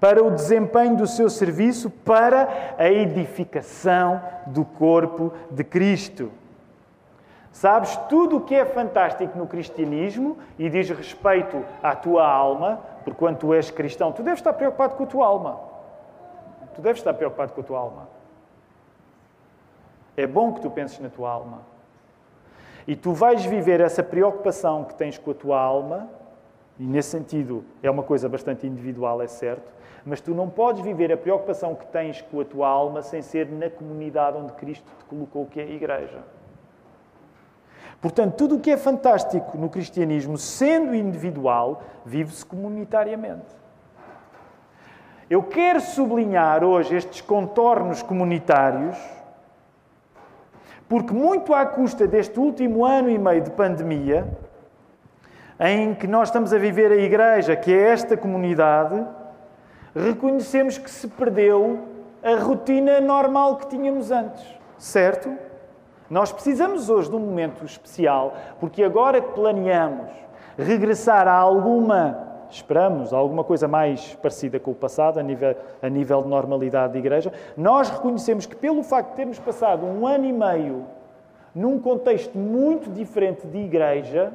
para 0.00 0.24
o 0.24 0.30
desempenho 0.30 0.96
do 0.96 1.06
seu 1.06 1.28
serviço, 1.28 1.90
para 1.90 2.74
a 2.78 2.88
edificação 2.88 4.22
do 4.46 4.64
corpo 4.64 5.32
de 5.50 5.62
Cristo. 5.62 6.32
Sabes, 7.52 7.96
tudo 8.08 8.38
o 8.38 8.40
que 8.40 8.54
é 8.54 8.64
fantástico 8.64 9.36
no 9.36 9.46
cristianismo 9.46 10.38
e 10.58 10.70
diz 10.70 10.88
respeito 10.88 11.62
à 11.82 11.94
tua 11.94 12.26
alma, 12.26 12.80
porque 13.04 13.18
quando 13.18 13.38
tu 13.38 13.52
és 13.52 13.70
cristão, 13.70 14.12
tu 14.12 14.22
deves 14.22 14.40
estar 14.40 14.54
preocupado 14.54 14.94
com 14.94 15.04
a 15.04 15.06
tua 15.06 15.26
alma. 15.26 15.60
Tu 16.74 16.80
deves 16.80 17.00
estar 17.00 17.12
preocupado 17.12 17.52
com 17.52 17.60
a 17.60 17.64
tua 17.64 17.78
alma. 17.78 18.08
É 20.16 20.26
bom 20.26 20.52
que 20.52 20.60
tu 20.60 20.70
penses 20.70 20.98
na 21.00 21.08
tua 21.08 21.30
alma. 21.30 21.58
E 22.86 22.96
tu 22.96 23.12
vais 23.12 23.44
viver 23.44 23.80
essa 23.80 24.02
preocupação 24.02 24.84
que 24.84 24.94
tens 24.94 25.18
com 25.18 25.32
a 25.32 25.34
tua 25.34 25.60
alma, 25.60 26.08
e 26.80 26.86
nesse 26.86 27.10
sentido 27.10 27.62
é 27.82 27.90
uma 27.90 28.02
coisa 28.02 28.26
bastante 28.26 28.66
individual, 28.66 29.20
é 29.20 29.26
certo, 29.26 29.70
mas 30.02 30.18
tu 30.18 30.34
não 30.34 30.48
podes 30.48 30.82
viver 30.82 31.12
a 31.12 31.16
preocupação 31.16 31.74
que 31.74 31.86
tens 31.86 32.22
com 32.22 32.40
a 32.40 32.44
tua 32.44 32.66
alma 32.66 33.02
sem 33.02 33.20
ser 33.20 33.46
na 33.52 33.68
comunidade 33.68 34.38
onde 34.38 34.54
Cristo 34.54 34.90
te 34.98 35.04
colocou, 35.04 35.44
que 35.44 35.60
é 35.60 35.64
a 35.64 35.70
igreja. 35.70 36.24
Portanto, 38.00 38.34
tudo 38.34 38.56
o 38.56 38.60
que 38.60 38.70
é 38.70 38.78
fantástico 38.78 39.58
no 39.58 39.68
cristianismo, 39.68 40.38
sendo 40.38 40.94
individual, 40.94 41.82
vive-se 42.02 42.46
comunitariamente. 42.46 43.54
Eu 45.28 45.42
quero 45.42 45.82
sublinhar 45.82 46.64
hoje 46.64 46.96
estes 46.96 47.20
contornos 47.20 48.02
comunitários, 48.02 48.96
porque, 50.88 51.12
muito 51.12 51.52
à 51.52 51.66
custa 51.66 52.06
deste 52.06 52.40
último 52.40 52.86
ano 52.86 53.10
e 53.10 53.18
meio 53.18 53.42
de 53.42 53.50
pandemia, 53.50 54.26
em 55.60 55.94
que 55.94 56.06
nós 56.06 56.28
estamos 56.28 56.54
a 56.54 56.58
viver 56.58 56.90
a 56.90 56.96
igreja, 56.96 57.54
que 57.54 57.70
é 57.70 57.90
esta 57.90 58.16
comunidade, 58.16 59.06
reconhecemos 59.94 60.78
que 60.78 60.90
se 60.90 61.06
perdeu 61.06 61.80
a 62.22 62.34
rotina 62.36 62.98
normal 62.98 63.56
que 63.56 63.66
tínhamos 63.68 64.10
antes, 64.10 64.42
certo? 64.78 65.30
Nós 66.08 66.32
precisamos 66.32 66.88
hoje 66.88 67.10
de 67.10 67.16
um 67.16 67.20
momento 67.20 67.62
especial, 67.64 68.34
porque 68.58 68.82
agora 68.82 69.20
que 69.20 69.32
planeamos 69.32 70.10
regressar 70.56 71.28
a 71.28 71.34
alguma, 71.34 72.46
esperamos, 72.50 73.12
alguma 73.12 73.44
coisa 73.44 73.68
mais 73.68 74.14
parecida 74.14 74.58
com 74.58 74.70
o 74.70 74.74
passado, 74.74 75.20
a 75.20 75.22
nível, 75.22 75.54
a 75.82 75.88
nível 75.90 76.22
de 76.22 76.28
normalidade 76.28 76.94
de 76.94 76.98
igreja, 76.98 77.32
nós 77.54 77.90
reconhecemos 77.90 78.46
que, 78.46 78.56
pelo 78.56 78.82
facto 78.82 79.10
de 79.10 79.16
termos 79.16 79.38
passado 79.38 79.84
um 79.84 80.06
ano 80.06 80.24
e 80.24 80.32
meio 80.32 80.86
num 81.54 81.78
contexto 81.78 82.38
muito 82.38 82.90
diferente 82.90 83.46
de 83.46 83.58
igreja, 83.58 84.32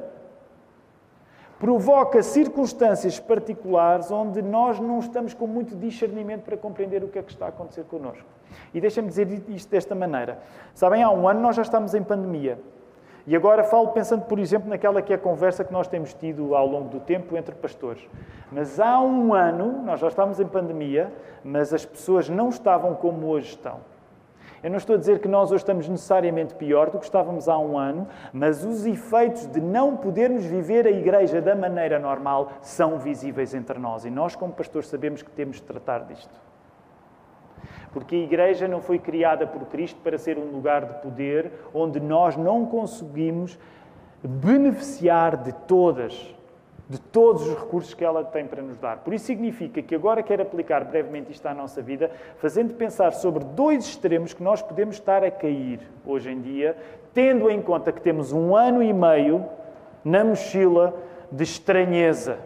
provoca 1.58 2.22
circunstâncias 2.22 3.18
particulares 3.18 4.10
onde 4.10 4.42
nós 4.42 4.78
não 4.78 4.98
estamos 4.98 5.32
com 5.32 5.46
muito 5.46 5.74
discernimento 5.74 6.42
para 6.42 6.56
compreender 6.56 7.02
o 7.02 7.08
que 7.08 7.18
é 7.18 7.22
que 7.22 7.32
está 7.32 7.46
a 7.46 7.48
acontecer 7.48 7.84
connosco. 7.84 8.26
E 8.74 8.80
deixem-me 8.80 9.08
dizer 9.08 9.28
isto 9.48 9.70
desta 9.70 9.94
maneira. 9.94 10.38
Sabem, 10.74 11.02
há 11.02 11.10
um 11.10 11.28
ano 11.28 11.40
nós 11.40 11.56
já 11.56 11.62
estamos 11.62 11.94
em 11.94 12.02
pandemia. 12.02 12.58
E 13.26 13.34
agora 13.34 13.64
falo 13.64 13.88
pensando, 13.88 14.24
por 14.24 14.38
exemplo, 14.38 14.68
naquela 14.68 15.02
que 15.02 15.12
é 15.12 15.16
a 15.16 15.18
conversa 15.18 15.64
que 15.64 15.72
nós 15.72 15.88
temos 15.88 16.14
tido 16.14 16.54
ao 16.54 16.66
longo 16.66 16.88
do 16.88 17.00
tempo 17.00 17.36
entre 17.36 17.54
pastores. 17.54 18.06
Mas 18.52 18.78
há 18.78 19.00
um 19.00 19.34
ano, 19.34 19.82
nós 19.82 19.98
já 19.98 20.06
estamos 20.06 20.38
em 20.38 20.46
pandemia, 20.46 21.12
mas 21.42 21.74
as 21.74 21.84
pessoas 21.84 22.28
não 22.28 22.50
estavam 22.50 22.94
como 22.94 23.26
hoje 23.26 23.48
estão. 23.48 23.80
Eu 24.62 24.70
não 24.70 24.78
estou 24.78 24.96
a 24.96 24.98
dizer 24.98 25.20
que 25.20 25.28
nós 25.28 25.50
hoje 25.50 25.62
estamos 25.62 25.88
necessariamente 25.88 26.54
pior 26.54 26.90
do 26.90 26.98
que 26.98 27.04
estávamos 27.04 27.48
há 27.48 27.58
um 27.58 27.78
ano, 27.78 28.08
mas 28.32 28.64
os 28.64 28.86
efeitos 28.86 29.46
de 29.46 29.60
não 29.60 29.96
podermos 29.96 30.44
viver 30.44 30.86
a 30.86 30.90
igreja 30.90 31.40
da 31.40 31.54
maneira 31.54 31.98
normal 31.98 32.52
são 32.62 32.98
visíveis 32.98 33.54
entre 33.54 33.78
nós. 33.78 34.04
E 34.04 34.10
nós, 34.10 34.34
como 34.34 34.52
pastores, 34.52 34.88
sabemos 34.88 35.22
que 35.22 35.30
temos 35.30 35.56
de 35.56 35.62
tratar 35.62 36.04
disto. 36.04 36.34
Porque 37.92 38.14
a 38.14 38.18
igreja 38.18 38.68
não 38.68 38.80
foi 38.80 38.98
criada 38.98 39.46
por 39.46 39.66
Cristo 39.66 39.98
para 40.02 40.18
ser 40.18 40.38
um 40.38 40.50
lugar 40.50 40.84
de 40.84 40.94
poder 41.00 41.50
onde 41.72 41.98
nós 42.00 42.36
não 42.36 42.66
conseguimos 42.66 43.58
beneficiar 44.22 45.36
de 45.36 45.52
todas 45.52 46.35
de 46.88 47.00
todos 47.00 47.42
os 47.42 47.58
recursos 47.58 47.94
que 47.94 48.04
ela 48.04 48.24
tem 48.24 48.46
para 48.46 48.62
nos 48.62 48.78
dar. 48.78 48.98
Por 48.98 49.12
isso 49.12 49.26
significa 49.26 49.82
que 49.82 49.94
agora 49.94 50.22
quero 50.22 50.42
aplicar 50.42 50.84
brevemente 50.84 51.32
isto 51.32 51.46
à 51.46 51.52
nossa 51.52 51.82
vida, 51.82 52.10
fazendo 52.38 52.74
pensar 52.74 53.12
sobre 53.12 53.44
dois 53.44 53.84
extremos 53.84 54.32
que 54.32 54.42
nós 54.42 54.62
podemos 54.62 54.96
estar 54.96 55.24
a 55.24 55.30
cair 55.30 55.80
hoje 56.04 56.30
em 56.30 56.40
dia, 56.40 56.76
tendo 57.12 57.50
em 57.50 57.60
conta 57.60 57.90
que 57.90 58.00
temos 58.00 58.32
um 58.32 58.54
ano 58.54 58.82
e 58.82 58.92
meio 58.92 59.44
na 60.04 60.22
mochila 60.22 60.94
de 61.32 61.42
estranheza, 61.42 62.38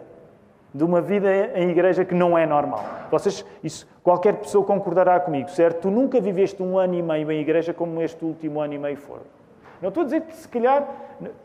de 0.73 0.83
uma 0.83 1.01
vida 1.01 1.29
em 1.53 1.69
igreja 1.69 2.03
que 2.03 2.15
não 2.15 2.35
é 2.35 2.45
normal. 2.45 2.83
Vocês, 3.11 3.45
isso, 3.63 3.87
qualquer 4.01 4.37
pessoa 4.37 4.65
concordará 4.65 5.19
comigo, 5.19 5.49
certo? 5.49 5.81
Tu 5.81 5.91
nunca 5.91 6.19
viveste 6.19 6.63
um 6.63 6.79
ano 6.79 6.95
e 6.95 7.01
meio 7.03 7.31
em 7.31 7.41
igreja 7.41 7.73
como 7.73 8.01
este 8.01 8.25
último 8.25 8.59
ano 8.59 8.73
e 8.73 8.79
meio 8.79 8.97
for. 8.97 9.19
Não 9.81 9.89
estou 9.89 10.01
a 10.01 10.03
dizer 10.05 10.21
que, 10.21 10.35
se 10.35 10.47
calhar, 10.47 10.87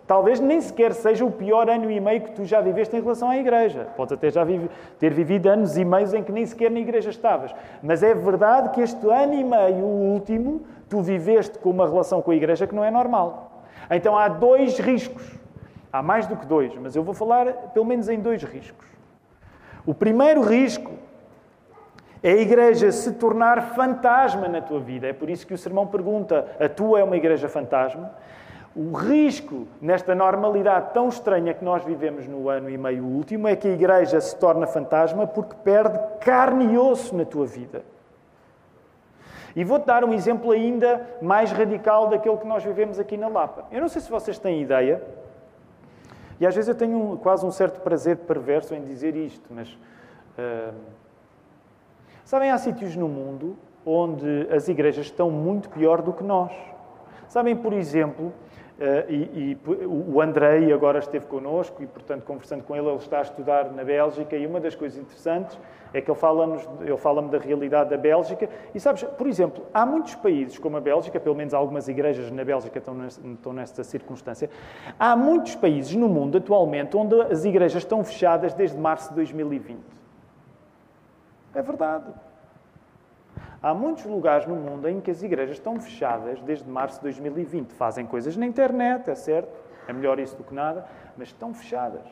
talvez 0.07 0.38
nem 0.40 0.61
sequer 0.61 0.92
seja 0.92 1.25
o 1.25 1.31
pior 1.31 1.70
ano 1.70 1.90
e 1.90 1.99
meio 1.99 2.20
que 2.20 2.33
tu 2.33 2.44
já 2.44 2.61
viveste 2.61 2.94
em 2.94 3.01
relação 3.01 3.31
à 3.31 3.38
igreja. 3.38 3.88
Podes 3.96 4.12
até 4.12 4.31
já 4.31 4.44
ter 4.99 5.12
vivido 5.12 5.46
anos 5.46 5.77
e 5.79 5.85
meios 5.85 6.12
em 6.12 6.22
que 6.22 6.31
nem 6.31 6.44
sequer 6.44 6.70
na 6.70 6.79
igreja 6.79 7.09
estavas. 7.09 7.55
Mas 7.83 8.03
é 8.03 8.14
verdade 8.14 8.70
que 8.70 8.83
este 8.83 9.09
ano 9.09 9.33
e 9.33 9.42
meio, 9.42 9.85
o 9.85 10.12
último, 10.12 10.66
tu 10.88 11.01
viveste 11.01 11.59
com 11.59 11.70
uma 11.70 11.88
relação 11.88 12.20
com 12.20 12.31
a 12.31 12.37
igreja 12.37 12.66
que 12.66 12.75
não 12.75 12.85
é 12.85 12.90
normal. 12.90 13.64
Então 13.90 14.16
há 14.18 14.29
dois 14.29 14.79
riscos. 14.79 15.35
Há 15.90 16.03
mais 16.03 16.27
do 16.27 16.37
que 16.37 16.44
dois, 16.44 16.75
mas 16.77 16.94
eu 16.94 17.03
vou 17.03 17.14
falar 17.14 17.46
pelo 17.72 17.87
menos 17.87 18.09
em 18.11 18.20
dois 18.20 18.42
riscos. 18.42 18.87
O 19.87 19.94
primeiro 19.94 20.42
risco 20.42 20.92
é 22.27 22.33
a 22.33 22.37
igreja 22.39 22.91
se 22.91 23.12
tornar 23.12 23.75
fantasma 23.77 24.49
na 24.49 24.61
tua 24.61 24.81
vida. 24.81 25.07
É 25.07 25.12
por 25.12 25.31
isso 25.31 25.47
que 25.47 25.55
o 25.55 25.59
sermão 25.59 25.87
pergunta: 25.87 26.45
a 26.59 26.69
tua 26.69 26.99
é 26.99 27.05
uma 27.05 27.17
igreja 27.17 27.49
fantasma? 27.49 28.11
O 28.75 28.93
risco 28.97 29.69
nesta 29.81 30.12
normalidade 30.12 30.93
tão 30.93 31.09
estranha 31.09 31.55
que 31.55 31.65
nós 31.65 31.85
vivemos 31.85 32.27
no 32.27 32.49
ano 32.49 32.69
e 32.69 32.77
meio 32.77 33.05
último 33.05 33.47
é 33.47 33.55
que 33.55 33.69
a 33.69 33.71
igreja 33.71 34.21
se 34.21 34.37
torna 34.37 34.67
fantasma 34.67 35.25
porque 35.25 35.55
perde 35.62 36.01
carne 36.21 36.75
e 36.75 36.77
osso 36.77 37.17
na 37.17 37.25
tua 37.25 37.47
vida. 37.47 37.83
E 39.55 39.62
vou-te 39.62 39.87
dar 39.87 40.05
um 40.05 40.12
exemplo 40.12 40.51
ainda 40.51 41.09
mais 41.23 41.53
radical 41.53 42.09
daquele 42.09 42.39
que 42.39 42.47
nós 42.47 42.65
vivemos 42.65 42.99
aqui 42.99 43.17
na 43.17 43.29
Lapa. 43.29 43.67
Eu 43.71 43.81
não 43.81 43.89
sei 43.89 44.03
se 44.03 44.11
vocês 44.11 44.37
têm 44.37 44.61
ideia, 44.61 45.01
e 46.41 46.47
às 46.47 46.57
vezes 46.57 46.69
eu 46.69 46.75
tenho 46.75 47.19
quase 47.23 47.47
um 47.47 47.53
certo 47.53 47.81
prazer 47.83 48.17
perverso 48.17 48.75
em 48.75 48.83
dizer 48.83 49.15
isto, 49.15 49.47
mas. 49.49 49.69
Uh, 50.37 50.75
Sabem, 52.27 52.51
há 52.51 52.59
sítios 52.59 52.97
no 52.97 53.07
mundo 53.07 53.57
onde 53.85 54.49
as 54.51 54.67
igrejas 54.67 55.07
estão 55.07 55.31
muito 55.31 55.71
pior 55.71 56.03
do 56.03 56.12
que 56.12 56.25
nós. 56.25 56.51
Sabem, 57.29 57.55
por 57.55 57.73
exemplo, 57.73 58.33
Uh, 58.77 59.11
e, 59.11 59.57
e, 59.57 59.59
o 59.87 60.21
Andrei 60.21 60.71
agora 60.71 60.99
esteve 60.99 61.25
connosco 61.25 61.83
e, 61.83 61.87
portanto, 61.87 62.25
conversando 62.25 62.62
com 62.62 62.77
ele, 62.77 62.87
ele 62.87 62.99
está 62.99 63.21
a 63.21 63.23
estudar 63.23 63.73
na 63.73 63.83
Bélgica 63.83 64.37
e 64.37 64.47
uma 64.47 64.61
das 64.61 64.75
coisas 64.75 64.99
interessantes 64.99 65.59
é 65.95 66.01
que 66.03 66.11
ele 66.11 66.19
fala-me 66.19 66.59
fala 66.99 67.23
da 67.23 67.39
realidade 67.39 67.89
da 67.89 67.97
Bélgica. 67.97 68.51
E 68.75 68.79
sabes, 68.79 69.03
por 69.03 69.27
exemplo, 69.27 69.65
há 69.73 69.87
muitos 69.87 70.15
países 70.17 70.59
como 70.59 70.77
a 70.77 70.81
Bélgica, 70.83 71.19
pelo 71.19 71.35
menos 71.35 71.55
algumas 71.55 71.89
igrejas 71.89 72.31
na 72.31 72.45
Bélgica 72.45 72.79
estão, 72.79 72.93
nesta, 72.93 73.27
estão 73.27 73.53
nesta 73.55 73.83
circunstância, 73.83 74.51
há 74.99 75.17
muitos 75.17 75.55
países 75.55 75.97
no 75.97 76.07
mundo 76.07 76.37
atualmente 76.37 76.95
onde 76.99 77.19
as 77.33 77.47
igrejas 77.47 77.83
estão 77.83 78.05
fechadas 78.05 78.53
desde 78.53 78.77
março 78.77 79.09
de 79.09 79.15
2020. 79.15 79.96
É 81.57 81.62
verdade. 81.62 82.12
Há 83.62 83.73
muitos 83.73 84.05
lugares 84.05 84.47
no 84.47 84.55
mundo 84.55 84.87
em 84.87 85.01
que 85.01 85.11
as 85.11 85.23
igrejas 85.23 85.57
estão 85.57 85.81
fechadas 85.81 86.38
desde 86.42 86.69
março 86.69 86.97
de 86.97 87.05
2020. 87.05 87.73
Fazem 87.73 88.05
coisas 88.05 88.37
na 88.37 88.45
internet, 88.45 89.09
é 89.09 89.14
certo, 89.14 89.59
é 89.88 89.92
melhor 89.92 90.21
isso 90.21 90.37
do 90.37 90.45
que 90.45 90.55
nada, 90.55 90.85
mas 91.16 91.29
estão 91.29 91.55
fechadas. 91.55 92.03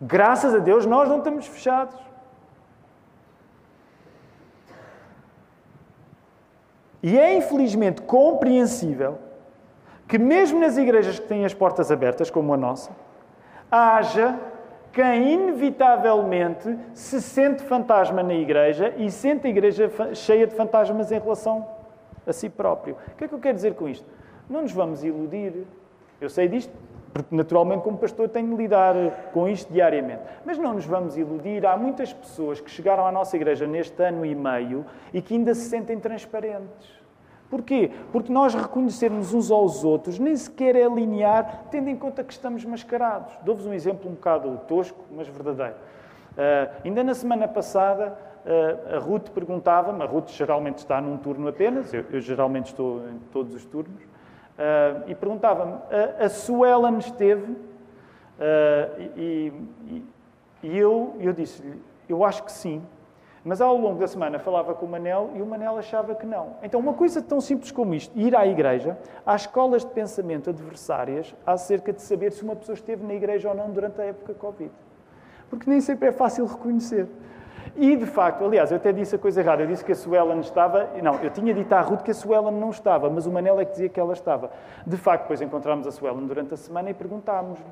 Graças 0.00 0.54
a 0.54 0.58
Deus 0.58 0.86
nós 0.86 1.08
não 1.08 1.18
estamos 1.18 1.48
fechados. 1.48 1.98
E 7.02 7.18
é 7.18 7.36
infelizmente 7.36 8.02
compreensível 8.02 9.18
que, 10.06 10.16
mesmo 10.16 10.60
nas 10.60 10.76
igrejas 10.76 11.18
que 11.18 11.26
têm 11.26 11.44
as 11.44 11.52
portas 11.52 11.90
abertas, 11.90 12.30
como 12.30 12.54
a 12.54 12.56
nossa, 12.56 12.92
haja 13.68 14.38
quem 14.96 15.34
inevitavelmente 15.34 16.74
se 16.94 17.20
sente 17.20 17.62
fantasma 17.62 18.22
na 18.22 18.32
igreja 18.32 18.94
e 18.96 19.10
sente 19.10 19.46
a 19.46 19.50
igreja 19.50 19.92
cheia 20.14 20.46
de 20.46 20.54
fantasmas 20.54 21.12
em 21.12 21.18
relação 21.18 21.68
a 22.26 22.32
si 22.32 22.48
próprio. 22.48 22.96
O 23.12 23.14
que 23.14 23.24
é 23.24 23.28
que 23.28 23.34
eu 23.34 23.38
quero 23.38 23.54
dizer 23.54 23.74
com 23.74 23.86
isto? 23.86 24.06
Não 24.48 24.62
nos 24.62 24.72
vamos 24.72 25.04
iludir. 25.04 25.66
Eu 26.18 26.30
sei 26.30 26.48
disto, 26.48 26.72
porque 27.12 27.36
naturalmente, 27.36 27.82
como 27.82 27.98
pastor, 27.98 28.26
tenho 28.30 28.48
de 28.48 28.56
lidar 28.56 28.94
com 29.34 29.46
isto 29.46 29.70
diariamente. 29.70 30.22
Mas 30.46 30.56
não 30.56 30.72
nos 30.72 30.86
vamos 30.86 31.14
iludir. 31.18 31.66
Há 31.66 31.76
muitas 31.76 32.14
pessoas 32.14 32.58
que 32.58 32.70
chegaram 32.70 33.06
à 33.06 33.12
nossa 33.12 33.36
igreja 33.36 33.66
neste 33.66 34.02
ano 34.02 34.24
e 34.24 34.34
meio 34.34 34.86
e 35.12 35.20
que 35.20 35.34
ainda 35.34 35.54
se 35.54 35.68
sentem 35.68 36.00
transparentes. 36.00 37.05
Porquê? 37.48 37.90
Porque 38.10 38.32
nós 38.32 38.54
reconhecermos 38.54 39.32
uns 39.32 39.50
aos 39.50 39.84
outros 39.84 40.18
nem 40.18 40.34
sequer 40.34 40.74
é 40.74 40.88
linear, 40.88 41.64
tendo 41.70 41.88
em 41.88 41.96
conta 41.96 42.24
que 42.24 42.32
estamos 42.32 42.64
mascarados. 42.64 43.32
Dou-vos 43.42 43.66
um 43.66 43.72
exemplo 43.72 44.10
um 44.10 44.14
bocado 44.14 44.60
tosco, 44.66 44.98
mas 45.10 45.28
verdadeiro. 45.28 45.74
Uh, 46.36 46.70
ainda 46.84 47.02
na 47.02 47.14
semana 47.14 47.48
passada, 47.48 48.18
uh, 48.44 48.96
a 48.96 48.98
Ruth 48.98 49.30
perguntava-me, 49.30 50.02
a 50.02 50.06
Ruth 50.06 50.28
geralmente 50.30 50.78
está 50.78 51.00
num 51.00 51.16
turno 51.16 51.48
apenas, 51.48 51.94
eu, 51.94 52.04
eu 52.10 52.20
geralmente 52.20 52.66
estou 52.66 53.08
em 53.08 53.18
todos 53.32 53.54
os 53.54 53.64
turnos, 53.64 54.02
uh, 54.02 55.08
e 55.08 55.14
perguntava-me, 55.14 55.78
a 56.18 56.28
Suelen 56.28 56.98
esteve? 56.98 57.56
e, 59.16 59.50
e, 59.86 60.04
e 60.62 60.76
eu, 60.76 61.16
eu 61.18 61.32
disse-lhe, 61.32 61.80
eu 62.06 62.22
acho 62.22 62.44
que 62.44 62.52
sim. 62.52 62.82
Mas 63.46 63.60
ao 63.60 63.76
longo 63.76 64.00
da 64.00 64.08
semana 64.08 64.40
falava 64.40 64.74
com 64.74 64.86
o 64.86 64.88
Manel 64.88 65.30
e 65.36 65.40
o 65.40 65.46
Manel 65.46 65.78
achava 65.78 66.16
que 66.16 66.26
não. 66.26 66.56
Então, 66.64 66.80
uma 66.80 66.94
coisa 66.94 67.22
tão 67.22 67.40
simples 67.40 67.70
como 67.70 67.94
isto, 67.94 68.10
ir 68.18 68.34
à 68.34 68.44
igreja, 68.44 68.98
há 69.24 69.36
escolas 69.36 69.84
de 69.84 69.90
pensamento 69.92 70.50
adversárias 70.50 71.32
acerca 71.46 71.92
de 71.92 72.02
saber 72.02 72.32
se 72.32 72.42
uma 72.42 72.56
pessoa 72.56 72.74
esteve 72.74 73.06
na 73.06 73.14
igreja 73.14 73.48
ou 73.48 73.54
não 73.54 73.70
durante 73.70 74.00
a 74.00 74.04
época 74.04 74.34
Covid. 74.34 74.72
Porque 75.48 75.70
nem 75.70 75.80
sempre 75.80 76.08
é 76.08 76.12
fácil 76.12 76.44
reconhecer. 76.44 77.06
E, 77.76 77.94
de 77.94 78.06
facto, 78.06 78.44
aliás, 78.44 78.72
eu 78.72 78.78
até 78.78 78.92
disse 78.92 79.14
a 79.14 79.18
coisa 79.18 79.40
errada. 79.40 79.62
Eu 79.62 79.68
disse 79.68 79.84
que 79.84 79.92
a 79.92 79.94
Suelen 79.94 80.40
estava. 80.40 80.88
Não, 81.00 81.14
eu 81.22 81.30
tinha 81.30 81.54
dito 81.54 81.72
à 81.72 81.80
Ruth 81.82 82.02
que 82.02 82.10
a 82.10 82.14
Suelen 82.14 82.50
não 82.50 82.70
estava, 82.70 83.08
mas 83.08 83.26
o 83.26 83.30
Manel 83.30 83.60
é 83.60 83.64
que 83.64 83.70
dizia 83.70 83.88
que 83.88 84.00
ela 84.00 84.12
estava. 84.12 84.50
De 84.84 84.96
facto, 84.96 85.22
depois 85.22 85.40
encontramos 85.40 85.86
a 85.86 85.92
Suelen 85.92 86.26
durante 86.26 86.52
a 86.54 86.56
semana 86.56 86.90
e 86.90 86.94
perguntámos-lhe 86.94 87.64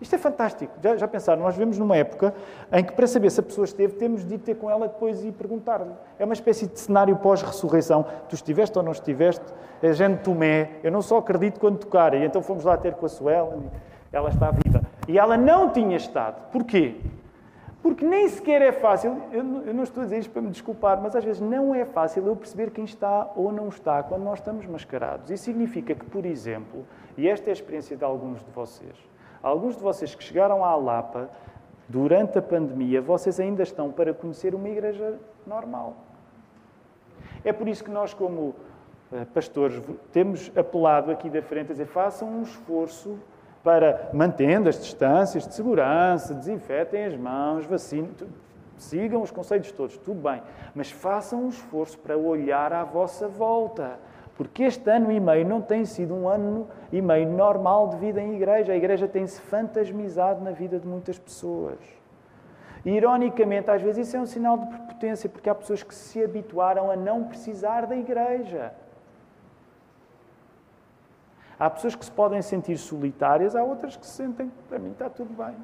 isto 0.00 0.14
é 0.14 0.18
fantástico. 0.18 0.72
Já, 0.82 0.96
já 0.96 1.06
pensaram? 1.06 1.42
Nós 1.42 1.54
vivemos 1.54 1.78
numa 1.78 1.96
época 1.96 2.34
em 2.72 2.82
que, 2.82 2.92
para 2.92 3.06
saber 3.06 3.30
se 3.30 3.40
a 3.40 3.42
pessoa 3.42 3.64
esteve, 3.64 3.94
temos 3.94 4.24
de 4.24 4.34
ir 4.34 4.38
ter 4.38 4.54
com 4.54 4.70
ela 4.70 4.88
depois 4.88 5.24
e 5.24 5.30
perguntar-lhe. 5.30 5.92
É 6.18 6.24
uma 6.24 6.34
espécie 6.34 6.66
de 6.66 6.78
cenário 6.78 7.16
pós-ressurreição. 7.16 8.06
Tu 8.28 8.34
estiveste 8.34 8.78
ou 8.78 8.84
não 8.84 8.92
estiveste? 8.92 9.44
É 9.82 9.92
gente 9.92 10.22
Tomé. 10.22 10.72
Eu 10.82 10.90
não 10.90 11.02
só 11.02 11.18
acredito 11.18 11.60
quando 11.60 11.78
tocar. 11.78 12.14
E 12.14 12.24
então 12.24 12.42
fomos 12.42 12.64
lá 12.64 12.76
ter 12.76 12.94
com 12.94 13.06
a 13.06 13.08
Suela. 13.08 13.58
Ela 14.12 14.30
está 14.30 14.50
viva. 14.50 14.82
E 15.06 15.18
ela 15.18 15.36
não 15.36 15.70
tinha 15.70 15.96
estado. 15.96 16.50
Porquê? 16.50 16.96
Porque 17.82 18.04
nem 18.04 18.28
sequer 18.28 18.60
é 18.60 18.72
fácil, 18.72 19.22
eu 19.32 19.42
não 19.42 19.82
estou 19.82 20.02
a 20.02 20.04
dizer 20.04 20.18
isto 20.18 20.30
para 20.30 20.42
me 20.42 20.50
desculpar, 20.50 21.00
mas 21.00 21.16
às 21.16 21.24
vezes 21.24 21.40
não 21.40 21.74
é 21.74 21.86
fácil 21.86 22.26
eu 22.26 22.36
perceber 22.36 22.70
quem 22.70 22.84
está 22.84 23.30
ou 23.34 23.50
não 23.50 23.68
está 23.68 24.02
quando 24.02 24.22
nós 24.22 24.38
estamos 24.38 24.66
mascarados. 24.66 25.30
Isso 25.30 25.44
significa 25.44 25.94
que, 25.94 26.04
por 26.04 26.26
exemplo, 26.26 26.84
e 27.16 27.26
esta 27.26 27.48
é 27.48 27.50
a 27.50 27.54
experiência 27.54 27.96
de 27.96 28.04
alguns 28.04 28.40
de 28.44 28.50
vocês, 28.50 28.94
Alguns 29.42 29.76
de 29.76 29.82
vocês 29.82 30.14
que 30.14 30.22
chegaram 30.22 30.64
à 30.64 30.74
Lapa 30.76 31.30
durante 31.88 32.38
a 32.38 32.42
pandemia, 32.42 33.00
vocês 33.00 33.40
ainda 33.40 33.62
estão 33.62 33.90
para 33.90 34.12
conhecer 34.12 34.54
uma 34.54 34.68
igreja 34.68 35.18
normal. 35.46 35.96
É 37.44 37.52
por 37.52 37.66
isso 37.66 37.82
que 37.82 37.90
nós, 37.90 38.12
como 38.12 38.54
eh, 39.12 39.24
pastores, 39.34 39.82
temos 40.12 40.52
apelado 40.54 41.10
aqui 41.10 41.30
da 41.30 41.42
frente 41.42 41.70
a 41.70 41.72
dizer 41.72 41.86
façam 41.86 42.28
um 42.28 42.42
esforço 42.42 43.18
para, 43.64 44.10
mantendo 44.12 44.68
as 44.68 44.78
distâncias 44.78 45.48
de 45.48 45.54
segurança, 45.54 46.34
desinfetem 46.34 47.06
as 47.06 47.16
mãos, 47.16 47.64
vacinem, 47.64 48.10
sigam 48.76 49.22
os 49.22 49.30
conceitos 49.30 49.72
todos, 49.72 49.96
tudo 49.98 50.20
bem, 50.20 50.42
mas 50.74 50.90
façam 50.90 51.44
um 51.44 51.48
esforço 51.48 51.98
para 51.98 52.16
olhar 52.16 52.72
à 52.72 52.84
vossa 52.84 53.26
volta 53.26 53.98
porque 54.40 54.62
este 54.62 54.88
ano 54.88 55.12
e 55.12 55.20
meio 55.20 55.46
não 55.46 55.60
tem 55.60 55.84
sido 55.84 56.14
um 56.14 56.26
ano 56.26 56.66
e 56.90 57.02
meio 57.02 57.28
normal 57.28 57.88
de 57.88 57.98
vida 57.98 58.22
em 58.22 58.36
igreja. 58.36 58.72
A 58.72 58.74
igreja 58.74 59.06
tem-se 59.06 59.38
fantasmizado 59.38 60.42
na 60.42 60.50
vida 60.50 60.78
de 60.78 60.88
muitas 60.88 61.18
pessoas. 61.18 61.78
E, 62.82 62.88
ironicamente, 62.88 63.70
às 63.70 63.82
vezes 63.82 64.08
isso 64.08 64.16
é 64.16 64.20
um 64.20 64.24
sinal 64.24 64.56
de 64.56 64.64
prepotência, 64.64 65.28
porque 65.28 65.50
há 65.50 65.54
pessoas 65.54 65.82
que 65.82 65.94
se 65.94 66.24
habituaram 66.24 66.90
a 66.90 66.96
não 66.96 67.24
precisar 67.24 67.84
da 67.84 67.94
igreja. 67.94 68.72
Há 71.58 71.68
pessoas 71.68 71.94
que 71.94 72.06
se 72.06 72.10
podem 72.10 72.40
sentir 72.40 72.78
solitárias, 72.78 73.54
há 73.54 73.62
outras 73.62 73.94
que 73.94 74.06
se 74.06 74.12
sentem, 74.12 74.50
para 74.70 74.78
mim 74.78 74.92
está 74.92 75.10
tudo 75.10 75.34
bem. 75.34 75.54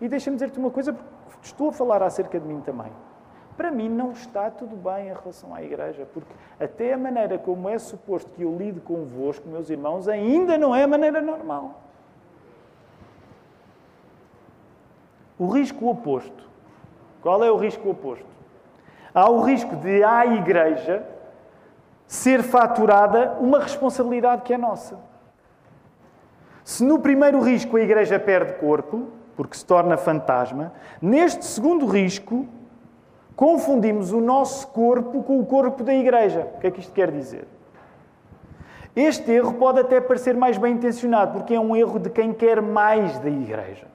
E 0.00 0.08
deixa-me 0.08 0.36
dizer-te 0.36 0.60
uma 0.60 0.70
coisa, 0.70 0.92
porque 0.92 1.40
estou 1.42 1.70
a 1.70 1.72
falar 1.72 2.04
acerca 2.04 2.38
de 2.38 2.46
mim 2.46 2.60
também 2.60 2.92
para 3.56 3.70
mim 3.70 3.88
não 3.88 4.12
está 4.12 4.50
tudo 4.50 4.76
bem 4.76 5.08
em 5.08 5.14
relação 5.14 5.54
à 5.54 5.62
Igreja, 5.62 6.06
porque 6.12 6.32
até 6.58 6.92
a 6.92 6.98
maneira 6.98 7.38
como 7.38 7.68
é 7.68 7.78
suposto 7.78 8.30
que 8.32 8.42
eu 8.42 8.56
lido 8.56 8.80
convosco, 8.80 9.48
meus 9.48 9.68
irmãos, 9.68 10.08
ainda 10.08 10.56
não 10.56 10.74
é 10.74 10.84
a 10.84 10.88
maneira 10.88 11.20
normal. 11.20 11.80
O 15.38 15.48
risco 15.48 15.88
oposto. 15.88 16.48
Qual 17.20 17.42
é 17.42 17.50
o 17.50 17.56
risco 17.56 17.90
oposto? 17.90 18.26
Há 19.14 19.30
o 19.30 19.42
risco 19.42 19.76
de 19.76 20.02
à 20.02 20.24
Igreja 20.26 21.06
ser 22.06 22.42
faturada 22.42 23.36
uma 23.40 23.58
responsabilidade 23.58 24.42
que 24.42 24.52
é 24.52 24.58
nossa. 24.58 24.98
Se 26.64 26.84
no 26.84 26.98
primeiro 26.98 27.40
risco 27.40 27.76
a 27.76 27.80
Igreja 27.80 28.18
perde 28.18 28.54
corpo, 28.54 29.08
porque 29.36 29.56
se 29.56 29.64
torna 29.64 29.96
fantasma, 29.96 30.72
neste 31.00 31.44
segundo 31.44 31.86
risco 31.86 32.46
confundimos 33.36 34.12
o 34.12 34.20
nosso 34.20 34.66
corpo 34.68 35.22
com 35.22 35.40
o 35.40 35.46
corpo 35.46 35.82
da 35.82 35.94
igreja. 35.94 36.48
O 36.54 36.60
que 36.60 36.66
é 36.66 36.70
que 36.70 36.80
isto 36.80 36.92
quer 36.92 37.10
dizer? 37.10 37.46
Este 38.94 39.30
erro 39.30 39.54
pode 39.54 39.80
até 39.80 40.00
parecer 40.00 40.36
mais 40.36 40.58
bem 40.58 40.74
intencionado, 40.74 41.32
porque 41.32 41.54
é 41.54 41.60
um 41.60 41.74
erro 41.74 41.98
de 41.98 42.10
quem 42.10 42.32
quer 42.32 42.60
mais 42.60 43.18
da 43.18 43.30
igreja. 43.30 43.86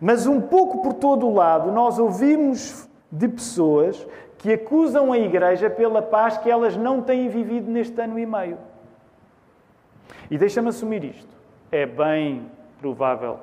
Mas 0.00 0.26
um 0.26 0.40
pouco 0.40 0.82
por 0.82 0.94
todo 0.94 1.26
o 1.26 1.34
lado, 1.34 1.72
nós 1.72 1.98
ouvimos 1.98 2.88
de 3.10 3.26
pessoas 3.28 4.06
que 4.38 4.52
acusam 4.52 5.12
a 5.12 5.18
igreja 5.18 5.68
pela 5.68 6.02
paz 6.02 6.38
que 6.38 6.50
elas 6.50 6.76
não 6.76 7.00
têm 7.00 7.28
vivido 7.28 7.70
neste 7.70 8.00
ano 8.00 8.18
e 8.18 8.26
meio. 8.26 8.58
E 10.30 10.38
deixa-me 10.38 10.68
assumir 10.68 11.02
isto. 11.04 11.34
É 11.72 11.86
bem 11.86 12.48
provável 12.78 13.38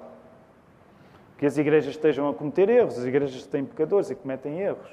que 1.43 1.47
as 1.47 1.57
igrejas 1.57 1.89
estejam 1.89 2.29
a 2.29 2.33
cometer 2.33 2.69
erros, 2.69 2.97
as 2.97 3.03
igrejas 3.03 3.45
têm 3.45 3.65
pecadores 3.65 4.09
e 4.09 4.15
cometem 4.15 4.61
erros. 4.61 4.89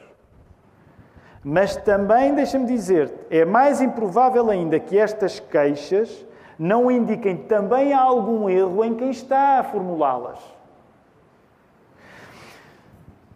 Mas 1.44 1.76
também, 1.76 2.34
deixa-me 2.34 2.66
dizer, 2.66 3.14
é 3.30 3.44
mais 3.44 3.80
improvável 3.80 4.50
ainda 4.50 4.80
que 4.80 4.98
estas 4.98 5.38
queixas 5.38 6.26
não 6.58 6.90
indiquem 6.90 7.36
também 7.36 7.94
algum 7.94 8.50
erro 8.50 8.84
em 8.84 8.96
quem 8.96 9.10
está 9.10 9.60
a 9.60 9.62
formulá-las. 9.62 10.40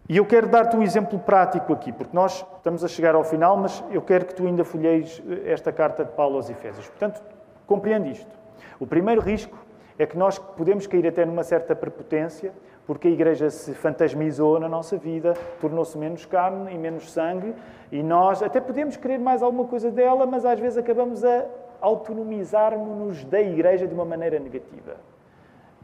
E 0.09 0.17
eu 0.17 0.25
quero 0.25 0.49
dar-te 0.49 0.75
um 0.75 0.83
exemplo 0.83 1.17
prático 1.17 1.71
aqui, 1.71 1.93
porque 1.93 2.13
nós 2.13 2.45
estamos 2.57 2.83
a 2.83 2.87
chegar 2.89 3.15
ao 3.15 3.23
final, 3.23 3.55
mas 3.55 3.81
eu 3.91 4.01
quero 4.01 4.25
que 4.25 4.35
tu 4.35 4.45
ainda 4.45 4.65
folheis 4.65 5.23
esta 5.45 5.71
carta 5.71 6.03
de 6.03 6.11
Paulo 6.11 6.35
aos 6.35 6.49
Efésios. 6.49 6.85
Portanto, 6.89 7.23
compreende 7.65 8.11
isto. 8.11 8.31
O 8.77 8.85
primeiro 8.85 9.21
risco 9.21 9.57
é 9.97 10.05
que 10.05 10.17
nós 10.17 10.37
podemos 10.37 10.85
cair 10.85 11.07
até 11.07 11.23
numa 11.23 11.43
certa 11.43 11.73
prepotência, 11.73 12.51
porque 12.85 13.07
a 13.07 13.11
Igreja 13.11 13.49
se 13.49 13.73
fantasmizou 13.73 14.59
na 14.59 14.69
nossa 14.69 14.97
vida, 14.97 15.33
tornou-se 15.59 15.97
menos 15.97 16.25
carne 16.25 16.73
e 16.73 16.77
menos 16.77 17.11
sangue, 17.11 17.53
e 17.91 18.03
nós 18.03 18.43
até 18.43 18.61
podemos 18.61 18.95
querer 18.95 19.19
mais 19.19 19.41
alguma 19.41 19.65
coisa 19.65 19.89
dela, 19.89 20.25
mas 20.25 20.45
às 20.45 20.59
vezes 20.59 20.77
acabamos 20.77 21.23
a 21.23 21.45
autonomizar-nos 21.81 23.23
da 23.25 23.41
Igreja 23.41 23.87
de 23.87 23.93
uma 23.93 24.05
maneira 24.05 24.39
negativa. 24.39 24.97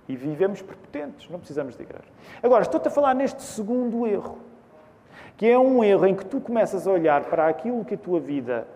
E 0.07 0.15
vivemos 0.15 0.61
prepotentes, 0.61 1.29
não 1.29 1.39
precisamos 1.39 1.75
de 1.75 1.83
Igreja. 1.83 2.05
Agora, 2.41 2.63
estou-te 2.63 2.87
a 2.87 2.91
falar 2.91 3.13
neste 3.13 3.41
segundo 3.41 4.05
erro, 4.05 4.37
que 5.37 5.47
é 5.47 5.57
um 5.57 5.83
erro 5.83 6.05
em 6.05 6.15
que 6.15 6.25
tu 6.25 6.39
começas 6.39 6.87
a 6.87 6.91
olhar 6.91 7.23
para 7.25 7.47
aquilo 7.47 7.83
que 7.83 7.95
a 7.95 7.97
tua 7.97 8.19
vida 8.19 8.67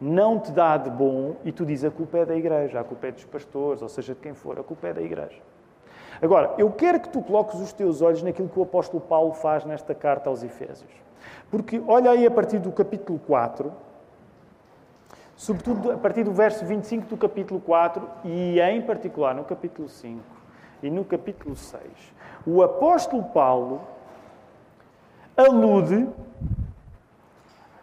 não 0.00 0.38
te 0.38 0.50
dá 0.50 0.76
de 0.76 0.90
bom 0.90 1.36
e 1.44 1.52
tu 1.52 1.64
dizes 1.64 1.84
a 1.84 1.90
culpa 1.90 2.18
é 2.18 2.24
da 2.24 2.36
igreja, 2.36 2.80
a 2.80 2.84
culpa 2.84 3.06
é 3.06 3.12
dos 3.12 3.24
pastores, 3.24 3.82
ou 3.82 3.88
seja, 3.88 4.14
de 4.14 4.20
quem 4.20 4.34
for, 4.34 4.58
a 4.58 4.62
culpa 4.62 4.88
é 4.88 4.92
da 4.92 5.00
igreja. 5.00 5.40
Agora, 6.22 6.54
eu 6.56 6.70
quero 6.70 7.00
que 7.00 7.08
tu 7.08 7.20
coloques 7.20 7.58
os 7.58 7.72
teus 7.72 8.00
olhos 8.00 8.22
naquilo 8.22 8.48
que 8.48 8.58
o 8.58 8.62
apóstolo 8.62 9.00
Paulo 9.00 9.32
faz 9.32 9.64
nesta 9.64 9.92
carta 9.92 10.30
aos 10.30 10.44
Efésios. 10.44 10.90
Porque 11.50 11.82
olha 11.84 12.12
aí 12.12 12.24
a 12.24 12.30
partir 12.30 12.60
do 12.60 12.70
capítulo 12.70 13.18
4, 13.26 13.72
sobretudo 15.34 15.90
a 15.90 15.98
partir 15.98 16.22
do 16.22 16.30
verso 16.30 16.64
25 16.64 17.08
do 17.08 17.16
capítulo 17.16 17.60
4 17.60 18.08
e 18.24 18.60
em 18.60 18.80
particular 18.82 19.34
no 19.34 19.42
capítulo 19.42 19.88
5 19.88 20.22
e 20.80 20.90
no 20.90 21.04
capítulo 21.04 21.56
6, 21.56 21.82
o 22.46 22.62
apóstolo 22.62 23.24
Paulo 23.24 23.80
alude 25.36 26.08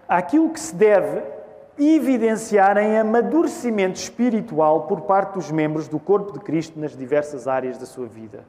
àquilo 0.07 0.49
que 0.49 0.59
se 0.61 0.73
deve 0.73 1.38
evidenciarem 1.79 2.99
amadurecimento 2.99 3.97
espiritual 3.97 4.81
por 4.81 5.01
parte 5.01 5.35
dos 5.35 5.49
membros 5.49 5.87
do 5.87 5.97
corpo 5.97 6.33
de 6.33 6.39
Cristo 6.39 6.77
nas 6.79 6.95
diversas 6.95 7.47
áreas 7.47 7.77
da 7.77 7.85
sua 7.85 8.05
vida. 8.05 8.43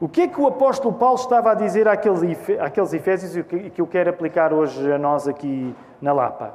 O 0.00 0.08
que 0.08 0.22
é 0.22 0.28
que 0.28 0.40
o 0.40 0.46
apóstolo 0.46 0.94
Paulo 0.94 1.16
estava 1.16 1.50
a 1.50 1.54
dizer 1.54 1.86
àqueles 1.86 2.92
Efésios 2.94 3.36
e 3.36 3.42
que 3.70 3.80
eu 3.80 3.86
quero 3.86 4.08
aplicar 4.08 4.50
hoje 4.50 4.90
a 4.90 4.96
nós 4.96 5.28
aqui 5.28 5.74
na 6.00 6.14
Lapa? 6.14 6.54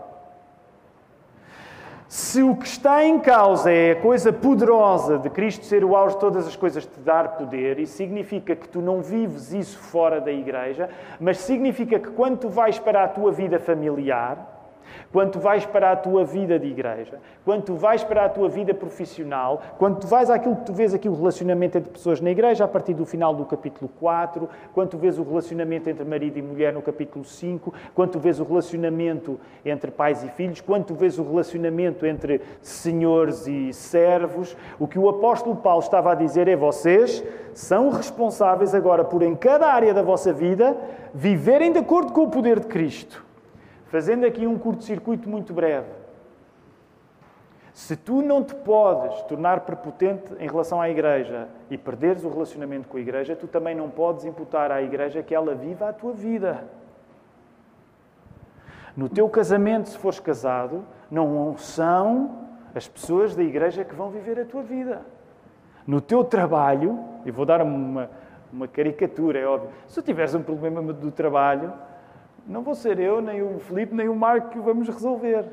Se 2.07 2.41
o 2.41 2.55
que 2.55 2.65
está 2.65 3.03
em 3.03 3.19
causa 3.19 3.71
é 3.71 3.91
a 3.91 4.01
coisa 4.01 4.33
poderosa 4.33 5.19
de 5.19 5.29
Cristo 5.29 5.65
ser 5.65 5.83
o 5.83 5.95
auge 5.95 6.15
de 6.15 6.21
todas 6.21 6.47
as 6.47 6.55
coisas, 6.55 6.85
te 6.85 6.99
dar 6.99 7.35
poder, 7.35 7.77
e 7.77 7.85
significa 7.85 8.55
que 8.55 8.67
tu 8.67 8.81
não 8.81 9.01
vives 9.01 9.53
isso 9.53 9.77
fora 9.77 10.21
da 10.21 10.31
igreja, 10.31 10.89
mas 11.19 11.39
significa 11.39 11.99
que 11.99 12.09
quando 12.11 12.39
tu 12.39 12.49
vais 12.49 12.79
para 12.79 13.03
a 13.03 13.07
tua 13.07 13.31
vida 13.31 13.59
familiar, 13.59 14.54
quando 15.11 15.31
tu 15.31 15.39
vais 15.39 15.65
para 15.65 15.91
a 15.91 15.95
tua 15.95 16.23
vida 16.23 16.59
de 16.59 16.67
igreja, 16.67 17.19
quando 17.43 17.63
tu 17.63 17.75
vais 17.75 18.03
para 18.03 18.25
a 18.25 18.29
tua 18.29 18.49
vida 18.49 18.73
profissional, 18.73 19.61
quando 19.77 19.99
tu 19.99 20.07
vais 20.07 20.29
àquilo 20.29 20.55
que 20.55 20.65
tu 20.65 20.73
vês 20.73 20.93
aqui 20.93 21.07
o 21.07 21.13
relacionamento 21.13 21.77
entre 21.77 21.91
pessoas 21.91 22.21
na 22.21 22.31
igreja, 22.31 22.65
a 22.65 22.67
partir 22.67 22.93
do 22.93 23.05
final 23.05 23.33
do 23.33 23.45
capítulo 23.45 23.89
4, 23.99 24.49
quando 24.73 24.89
tu 24.89 24.97
vês 24.97 25.17
o 25.17 25.23
relacionamento 25.23 25.89
entre 25.89 26.05
marido 26.05 26.37
e 26.37 26.41
mulher 26.41 26.73
no 26.73 26.81
capítulo 26.81 27.23
5, 27.23 27.73
quando 27.93 28.11
tu 28.11 28.19
vês 28.19 28.39
o 28.39 28.43
relacionamento 28.43 29.39
entre 29.65 29.91
pais 29.91 30.23
e 30.23 30.29
filhos, 30.29 30.61
quando 30.61 30.85
tu 30.85 30.95
vês 30.95 31.17
o 31.17 31.23
relacionamento 31.23 32.05
entre 32.05 32.41
senhores 32.61 33.47
e 33.47 33.73
servos, 33.73 34.55
o 34.79 34.87
que 34.87 34.99
o 34.99 35.09
apóstolo 35.09 35.55
Paulo 35.55 35.81
estava 35.81 36.11
a 36.11 36.15
dizer 36.15 36.47
é 36.47 36.55
vocês 36.55 37.23
são 37.53 37.89
responsáveis 37.89 38.75
agora 38.75 39.03
por 39.03 39.21
em 39.21 39.33
cada 39.33 39.67
área 39.67 39.93
da 39.93 40.01
vossa 40.01 40.33
vida 40.33 40.75
viverem 41.13 41.71
de 41.71 41.79
acordo 41.79 42.11
com 42.11 42.23
o 42.23 42.29
poder 42.29 42.59
de 42.59 42.67
Cristo. 42.67 43.24
Fazendo 43.87 44.25
aqui 44.25 44.45
um 44.47 44.57
curto-circuito 44.57 45.29
muito 45.29 45.53
breve. 45.53 45.89
Se 47.73 47.95
tu 47.97 48.21
não 48.21 48.41
te 48.41 48.55
podes 48.55 49.21
tornar 49.23 49.59
prepotente 49.61 50.33
em 50.39 50.47
relação 50.47 50.79
à 50.79 50.89
igreja 50.89 51.49
e 51.69 51.77
perderes 51.77 52.23
o 52.23 52.29
relacionamento 52.29 52.87
com 52.87 52.95
a 52.95 53.01
igreja, 53.01 53.35
tu 53.35 53.47
também 53.47 53.75
não 53.75 53.89
podes 53.89 54.23
imputar 54.23 54.71
à 54.71 54.81
igreja 54.81 55.21
que 55.21 55.35
ela 55.35 55.53
viva 55.53 55.89
a 55.89 55.93
tua 55.93 56.13
vida. 56.13 56.63
No 58.95 59.09
teu 59.09 59.27
casamento, 59.27 59.89
se 59.89 59.97
fores 59.97 60.21
casado, 60.21 60.85
não 61.11 61.57
são 61.57 62.45
as 62.73 62.87
pessoas 62.87 63.35
da 63.35 63.43
igreja 63.43 63.83
que 63.83 63.93
vão 63.93 64.09
viver 64.09 64.39
a 64.39 64.45
tua 64.45 64.63
vida. 64.63 65.01
No 65.85 65.99
teu 65.99 66.23
trabalho, 66.23 66.97
e 67.25 67.31
vou 67.31 67.45
dar 67.45 67.61
uma, 67.61 68.09
uma 68.51 68.69
caricatura, 68.69 69.37
é 69.37 69.45
óbvio, 69.45 69.69
se 69.85 69.95
tu 69.95 70.05
tiveres 70.05 70.33
um 70.33 70.41
problema 70.41 70.93
do 70.93 71.11
trabalho, 71.11 71.73
não 72.47 72.61
vou 72.61 72.75
ser 72.75 72.99
eu, 72.99 73.21
nem 73.21 73.41
o 73.41 73.59
Filipe, 73.59 73.93
nem 73.93 74.07
o 74.07 74.15
Marco 74.15 74.49
que 74.49 74.59
o 74.59 74.63
vamos 74.63 74.87
resolver. 74.87 75.45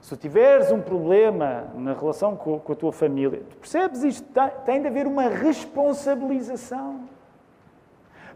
Se 0.00 0.16
tiveres 0.16 0.70
um 0.70 0.80
problema 0.80 1.64
na 1.74 1.94
relação 1.94 2.36
com, 2.36 2.60
a 2.70 2.74
tua 2.74 2.92
família, 2.92 3.42
tu 3.48 3.56
percebes 3.56 4.02
isto? 4.04 4.28
Tem 4.64 4.80
de 4.80 4.88
haver 4.88 5.06
uma 5.06 5.28
responsabilização. 5.28 7.08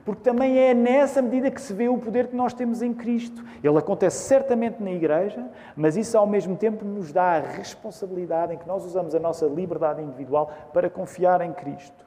Porque 0.02 0.22
também 0.22 0.58
é 0.58 0.72
nessa 0.72 1.20
medida 1.20 1.50
que 1.50 1.60
se 1.60 1.74
vê 1.74 1.86
o 1.86 1.98
poder 1.98 2.28
que 2.28 2.36
nós 2.36 2.54
temos 2.54 2.80
em 2.80 2.94
Cristo. 2.94 3.44
Ele 3.62 3.76
acontece 3.76 4.26
certamente 4.26 4.82
na 4.82 4.90
igreja, 4.90 5.46
mas 5.76 5.98
isso 5.98 6.16
ao 6.16 6.26
mesmo 6.26 6.56
tempo 6.56 6.82
nos 6.82 7.12
dá 7.12 7.36
a 7.36 7.40
responsabilidade 7.40 8.54
em 8.54 8.56
que 8.56 8.66
nós 8.66 8.86
usamos 8.86 9.14
a 9.14 9.18
nossa 9.18 9.44
liberdade 9.44 10.00
individual 10.00 10.50
para 10.72 10.88
confiar 10.88 11.42
em 11.42 11.52
Cristo. 11.52 12.06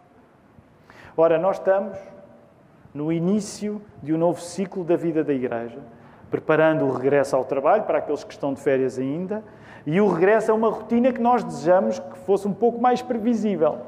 Ora, 1.16 1.38
nós 1.38 1.58
estamos 1.58 1.96
no 2.94 3.12
início 3.12 3.82
de 4.02 4.14
um 4.14 4.18
novo 4.18 4.42
ciclo 4.42 4.84
da 4.84 4.96
vida 4.96 5.24
da 5.24 5.34
Igreja, 5.34 5.80
preparando 6.30 6.86
o 6.86 6.92
regresso 6.92 7.36
ao 7.36 7.46
trabalho 7.46 7.84
para 7.84 8.00
aqueles 8.00 8.24
que 8.24 8.34
estão 8.34 8.54
de 8.54 8.62
férias 8.62 8.98
ainda, 8.98 9.44
e 9.86 10.00
o 10.00 10.08
regresso 10.08 10.52
a 10.52 10.56
uma 10.56 10.70
rotina 10.70 11.12
que 11.12 11.22
nós 11.22 11.44
desejamos 11.44 12.00
que 12.00 12.18
fosse 12.20 12.48
um 12.48 12.54
pouco 12.54 12.80
mais 12.80 13.02
previsível. 13.02 13.80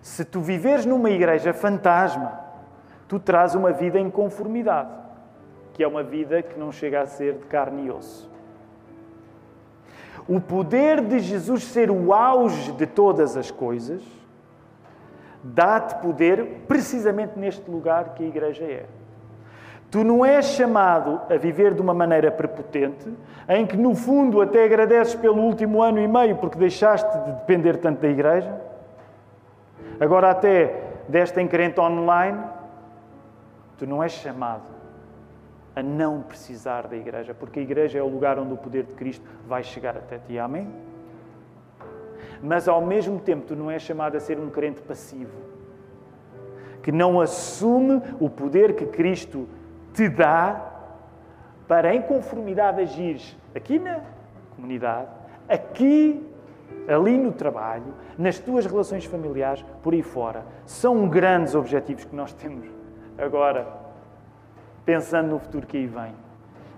Se 0.00 0.24
tu 0.24 0.40
viveres 0.40 0.86
numa 0.86 1.10
igreja 1.10 1.52
fantasma, 1.52 2.40
tu 3.08 3.18
traz 3.18 3.54
uma 3.54 3.72
vida 3.72 3.98
em 3.98 4.10
conformidade, 4.10 4.90
que 5.74 5.82
é 5.82 5.88
uma 5.88 6.02
vida 6.02 6.42
que 6.42 6.58
não 6.58 6.72
chega 6.72 7.02
a 7.02 7.06
ser 7.06 7.34
de 7.34 7.46
carne 7.46 7.86
e 7.86 7.90
osso. 7.90 8.30
O 10.28 10.40
poder 10.40 11.00
de 11.02 11.20
Jesus 11.20 11.64
ser 11.64 11.90
o 11.90 12.12
auge 12.12 12.72
de 12.72 12.86
todas 12.86 13.36
as 13.36 13.50
coisas 13.50 14.02
dá-te 15.54 15.96
poder 15.96 16.64
precisamente 16.66 17.38
neste 17.38 17.70
lugar 17.70 18.14
que 18.14 18.24
a 18.24 18.26
igreja 18.26 18.64
é. 18.64 18.86
Tu 19.90 20.02
não 20.02 20.24
és 20.24 20.46
chamado 20.46 21.20
a 21.32 21.36
viver 21.36 21.72
de 21.72 21.80
uma 21.80 21.94
maneira 21.94 22.30
prepotente, 22.30 23.12
em 23.48 23.64
que 23.64 23.76
no 23.76 23.94
fundo 23.94 24.40
até 24.40 24.64
agradeces 24.64 25.14
pelo 25.14 25.40
último 25.40 25.80
ano 25.80 26.00
e 26.00 26.08
meio 26.08 26.36
porque 26.36 26.58
deixaste 26.58 27.10
de 27.18 27.32
depender 27.32 27.76
tanto 27.76 28.00
da 28.00 28.08
igreja. 28.08 28.60
Agora 30.00 30.30
até 30.30 30.82
desta 31.08 31.40
encrente 31.40 31.80
online, 31.80 32.38
tu 33.78 33.86
não 33.86 34.02
és 34.02 34.12
chamado 34.12 34.64
a 35.74 35.82
não 35.82 36.22
precisar 36.22 36.88
da 36.88 36.96
igreja, 36.96 37.34
porque 37.34 37.60
a 37.60 37.62
igreja 37.62 37.98
é 37.98 38.02
o 38.02 38.08
lugar 38.08 38.38
onde 38.38 38.52
o 38.54 38.56
poder 38.56 38.84
de 38.84 38.94
Cristo 38.94 39.24
vai 39.46 39.62
chegar 39.62 39.96
até 39.96 40.18
ti. 40.18 40.38
Amém? 40.38 40.68
Mas 42.42 42.68
ao 42.68 42.80
mesmo 42.84 43.18
tempo 43.18 43.46
tu 43.46 43.56
não 43.56 43.70
és 43.70 43.82
chamado 43.82 44.16
a 44.16 44.20
ser 44.20 44.38
um 44.38 44.50
crente 44.50 44.82
passivo, 44.82 45.36
que 46.82 46.92
não 46.92 47.20
assume 47.20 48.02
o 48.20 48.30
poder 48.30 48.74
que 48.76 48.86
Cristo 48.86 49.48
te 49.92 50.08
dá 50.08 50.72
para, 51.66 51.94
em 51.94 52.02
conformidade, 52.02 52.80
agires 52.80 53.36
aqui 53.54 53.78
na 53.78 54.00
comunidade, 54.54 55.08
aqui, 55.48 56.24
ali 56.88 57.16
no 57.16 57.32
trabalho, 57.32 57.94
nas 58.16 58.38
tuas 58.38 58.66
relações 58.66 59.04
familiares, 59.04 59.64
por 59.82 59.94
aí 59.94 60.02
fora. 60.02 60.44
São 60.64 61.08
grandes 61.08 61.54
objetivos 61.54 62.04
que 62.04 62.14
nós 62.14 62.32
temos 62.32 62.68
agora, 63.18 63.66
pensando 64.84 65.30
no 65.30 65.38
futuro 65.38 65.66
que 65.66 65.76
aí 65.76 65.86
vem. 65.86 66.25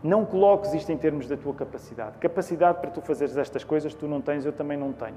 Não 0.02 0.24
coloques 0.24 0.72
isto 0.74 0.90
em 0.90 0.96
termos 0.96 1.26
da 1.26 1.37
tua 1.37 1.54
capacidade. 1.54 2.18
Capacidade 2.18 2.80
para 2.80 2.90
tu 2.90 3.00
fazeres 3.00 3.37
estas 3.37 3.64
coisas 3.64 3.94
tu 3.94 4.06
não 4.06 4.20
tens, 4.20 4.46
eu 4.46 4.52
também 4.52 4.76
não 4.76 4.92
tenho. 4.92 5.16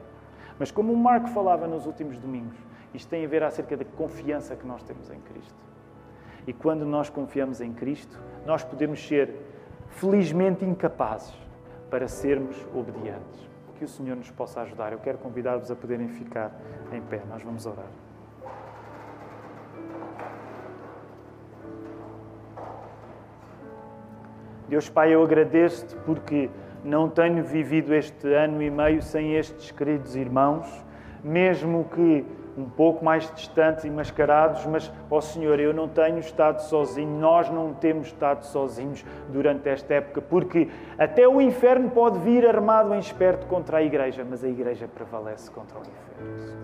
Mas 0.57 0.71
como 0.71 0.91
o 0.91 0.97
Marco 0.97 1.27
falava 1.29 1.67
nos 1.67 1.85
últimos 1.85 2.17
domingos, 2.17 2.57
isto 2.93 3.07
tem 3.07 3.23
a 3.23 3.27
ver 3.27 3.43
acerca 3.43 3.77
da 3.77 3.85
confiança 3.85 4.55
que 4.55 4.65
nós 4.65 4.83
temos 4.83 5.09
em 5.09 5.19
Cristo. 5.19 5.55
E 6.45 6.53
quando 6.53 6.85
nós 6.85 7.09
confiamos 7.09 7.61
em 7.61 7.71
Cristo, 7.71 8.19
nós 8.45 8.63
podemos 8.63 9.05
ser 9.07 9.35
felizmente 9.89 10.65
incapazes 10.65 11.33
para 11.89 12.07
sermos 12.07 12.55
obedientes. 12.73 13.49
Que 13.77 13.85
o 13.85 13.87
Senhor 13.87 14.15
nos 14.15 14.29
possa 14.29 14.61
ajudar. 14.61 14.91
Eu 14.91 14.99
quero 14.99 15.17
convidar-vos 15.17 15.71
a 15.71 15.75
poderem 15.75 16.07
ficar 16.07 16.51
em 16.91 17.01
pé. 17.01 17.21
Nós 17.27 17.41
vamos 17.41 17.65
orar. 17.65 17.87
Deus 24.71 24.87
Pai, 24.87 25.13
eu 25.13 25.21
agradeço-te 25.21 25.93
porque 26.05 26.49
não 26.81 27.09
tenho 27.09 27.43
vivido 27.43 27.93
este 27.93 28.33
ano 28.33 28.63
e 28.63 28.69
meio 28.69 29.01
sem 29.01 29.35
estes 29.35 29.69
queridos 29.69 30.15
irmãos, 30.15 30.65
mesmo 31.21 31.83
que 31.93 32.25
um 32.57 32.69
pouco 32.69 33.03
mais 33.03 33.29
distantes 33.35 33.83
e 33.83 33.89
mascarados, 33.89 34.65
mas, 34.65 34.89
ó 35.09 35.19
Senhor, 35.19 35.59
eu 35.59 35.73
não 35.73 35.89
tenho 35.89 36.19
estado 36.19 36.61
sozinho, 36.61 37.19
nós 37.19 37.49
não 37.49 37.73
temos 37.73 38.07
estado 38.07 38.43
sozinhos 38.43 39.03
durante 39.27 39.67
esta 39.67 39.95
época, 39.95 40.21
porque 40.21 40.69
até 40.97 41.27
o 41.27 41.41
inferno 41.41 41.89
pode 41.89 42.19
vir 42.19 42.47
armado 42.47 42.95
em 42.95 42.99
esperto 42.99 43.47
contra 43.47 43.79
a 43.79 43.83
igreja, 43.83 44.25
mas 44.27 44.41
a 44.41 44.47
igreja 44.47 44.87
prevalece 44.87 45.51
contra 45.51 45.79
o 45.79 45.81
inferno. 45.81 46.61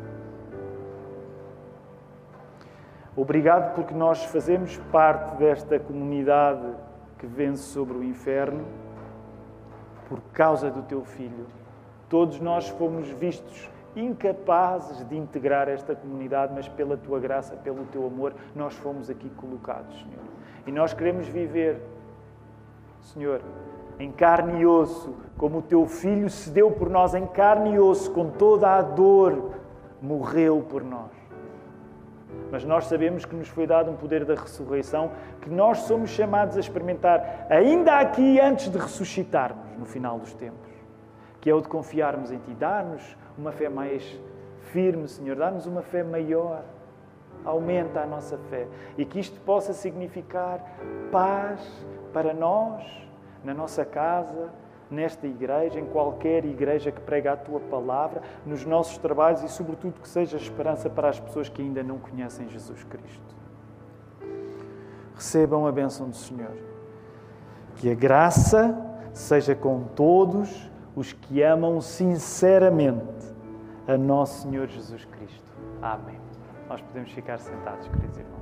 Obrigado 3.18 3.76
porque 3.76 3.94
nós 3.94 4.24
fazemos 4.24 4.78
parte 4.94 5.36
desta 5.36 5.78
comunidade 5.78 6.87
que 7.18 7.26
vence 7.26 7.64
sobre 7.64 7.98
o 7.98 8.04
inferno 8.04 8.66
por 10.08 10.22
causa 10.34 10.70
do 10.70 10.82
teu 10.84 11.04
filho. 11.04 11.46
Todos 12.10 12.40
nós 12.40 12.70
fomos 12.70 13.10
vistos 13.10 13.70
incapazes 13.96 15.04
de 15.08 15.18
integrar 15.18 15.68
esta 15.68 15.96
comunidade, 15.96 16.54
mas 16.54 16.68
pela 16.68 16.96
tua 16.96 17.20
graça, 17.20 17.56
pelo 17.56 17.86
teu 17.86 18.06
amor, 18.06 18.34
nós 18.56 18.74
fomos 18.76 19.10
aqui 19.10 19.30
colocados, 19.32 19.96
Senhor. 19.96 20.24
E 20.68 20.72
nós 20.72 20.94
queremos 20.94 21.28
viver, 21.28 21.82
Senhor, 23.02 23.42
em 24.00 24.12
carne 24.12 24.62
e 24.62 24.66
osso, 24.66 25.16
como 25.38 25.60
o 25.60 25.62
teu 25.62 25.88
filho 25.88 26.30
se 26.30 26.52
deu 26.52 26.72
por 26.72 26.90
nós 26.90 27.16
em 27.16 27.26
carne 27.26 27.74
e 27.74 27.80
osso, 27.80 28.12
com 28.12 28.30
toda 28.30 28.70
a 28.70 28.82
dor, 28.82 29.54
morreu 30.02 30.64
por 30.70 30.84
nós. 30.84 31.17
Mas 32.52 32.64
nós 32.64 32.86
sabemos 32.86 33.26
que 33.26 33.36
nos 33.36 33.48
foi 33.48 33.68
dado 33.68 33.92
um 33.92 33.96
poder 33.96 34.26
da 34.26 34.36
ressurreição 34.36 35.12
que 35.42 35.50
nós 35.50 35.80
somos 35.80 36.10
chamados 36.10 36.58
a 36.58 36.60
experimentar 36.60 37.48
ainda 37.50 38.00
aqui 38.00 38.40
antes 38.40 38.70
de 38.70 38.78
ressuscitarmos 38.78 39.78
no 39.78 39.86
final 39.86 40.20
dos 40.20 40.34
tempos, 40.34 40.72
que 41.42 41.50
é 41.50 41.54
o 41.54 41.62
de 41.62 41.68
confiarmos 41.68 42.32
em 42.32 42.38
Ti. 42.40 42.54
Dá-nos 42.54 43.18
uma 43.38 43.52
fé 43.52 43.70
mais 43.70 44.20
firme, 44.72 45.08
Senhor. 45.08 45.36
Dá-nos 45.36 45.66
uma 45.66 45.82
fé 45.82 46.04
maior. 46.04 46.64
Aumenta 47.46 48.02
a 48.02 48.06
nossa 48.06 48.38
fé. 48.50 48.68
E 48.98 49.06
que 49.06 49.20
isto 49.20 49.40
possa 49.42 49.74
significar 49.74 50.60
paz 51.12 51.86
para 52.12 52.34
nós, 52.34 52.84
na 53.44 53.54
nossa 53.54 53.86
casa, 53.86 54.50
nesta 54.90 55.28
igreja, 55.28 55.80
em 55.80 55.86
qualquer 55.86 56.46
igreja 56.46 56.92
que 56.92 57.02
prega 57.02 57.34
a 57.34 57.38
tua 57.38 57.60
palavra, 57.60 58.22
nos 58.46 58.66
nossos 58.66 58.98
trabalhos 58.98 59.44
e, 59.44 59.50
sobretudo, 59.50 60.00
que 60.02 60.08
seja 60.08 60.38
esperança 60.38 60.90
para 60.90 61.10
as 61.10 61.20
pessoas 61.20 61.50
que 61.50 61.62
ainda 61.62 61.84
não 61.84 61.98
conhecem 61.98 62.50
Jesus 62.50 62.84
Cristo. 62.84 63.36
Recebam 65.16 65.66
a 65.66 65.72
bênção 65.72 66.10
do 66.10 66.16
Senhor. 66.16 66.56
Que 67.76 67.92
a 67.92 67.96
graça 67.96 68.76
seja 69.14 69.56
com 69.56 69.84
todos 69.96 70.70
os 70.96 71.14
que 71.14 71.42
amam 71.42 71.82
sinceramente 71.82 73.36
a 73.88 73.98
nosso 73.98 74.44
Senhor 74.44 74.68
Jesus 74.68 75.06
Cristo. 75.06 75.54
Amém. 75.82 76.20
Nós 76.70 76.82
podemos 76.82 77.12
ficar 77.12 77.40
sentados, 77.40 77.88
queridos 77.88 78.18
irmãos. 78.18 78.37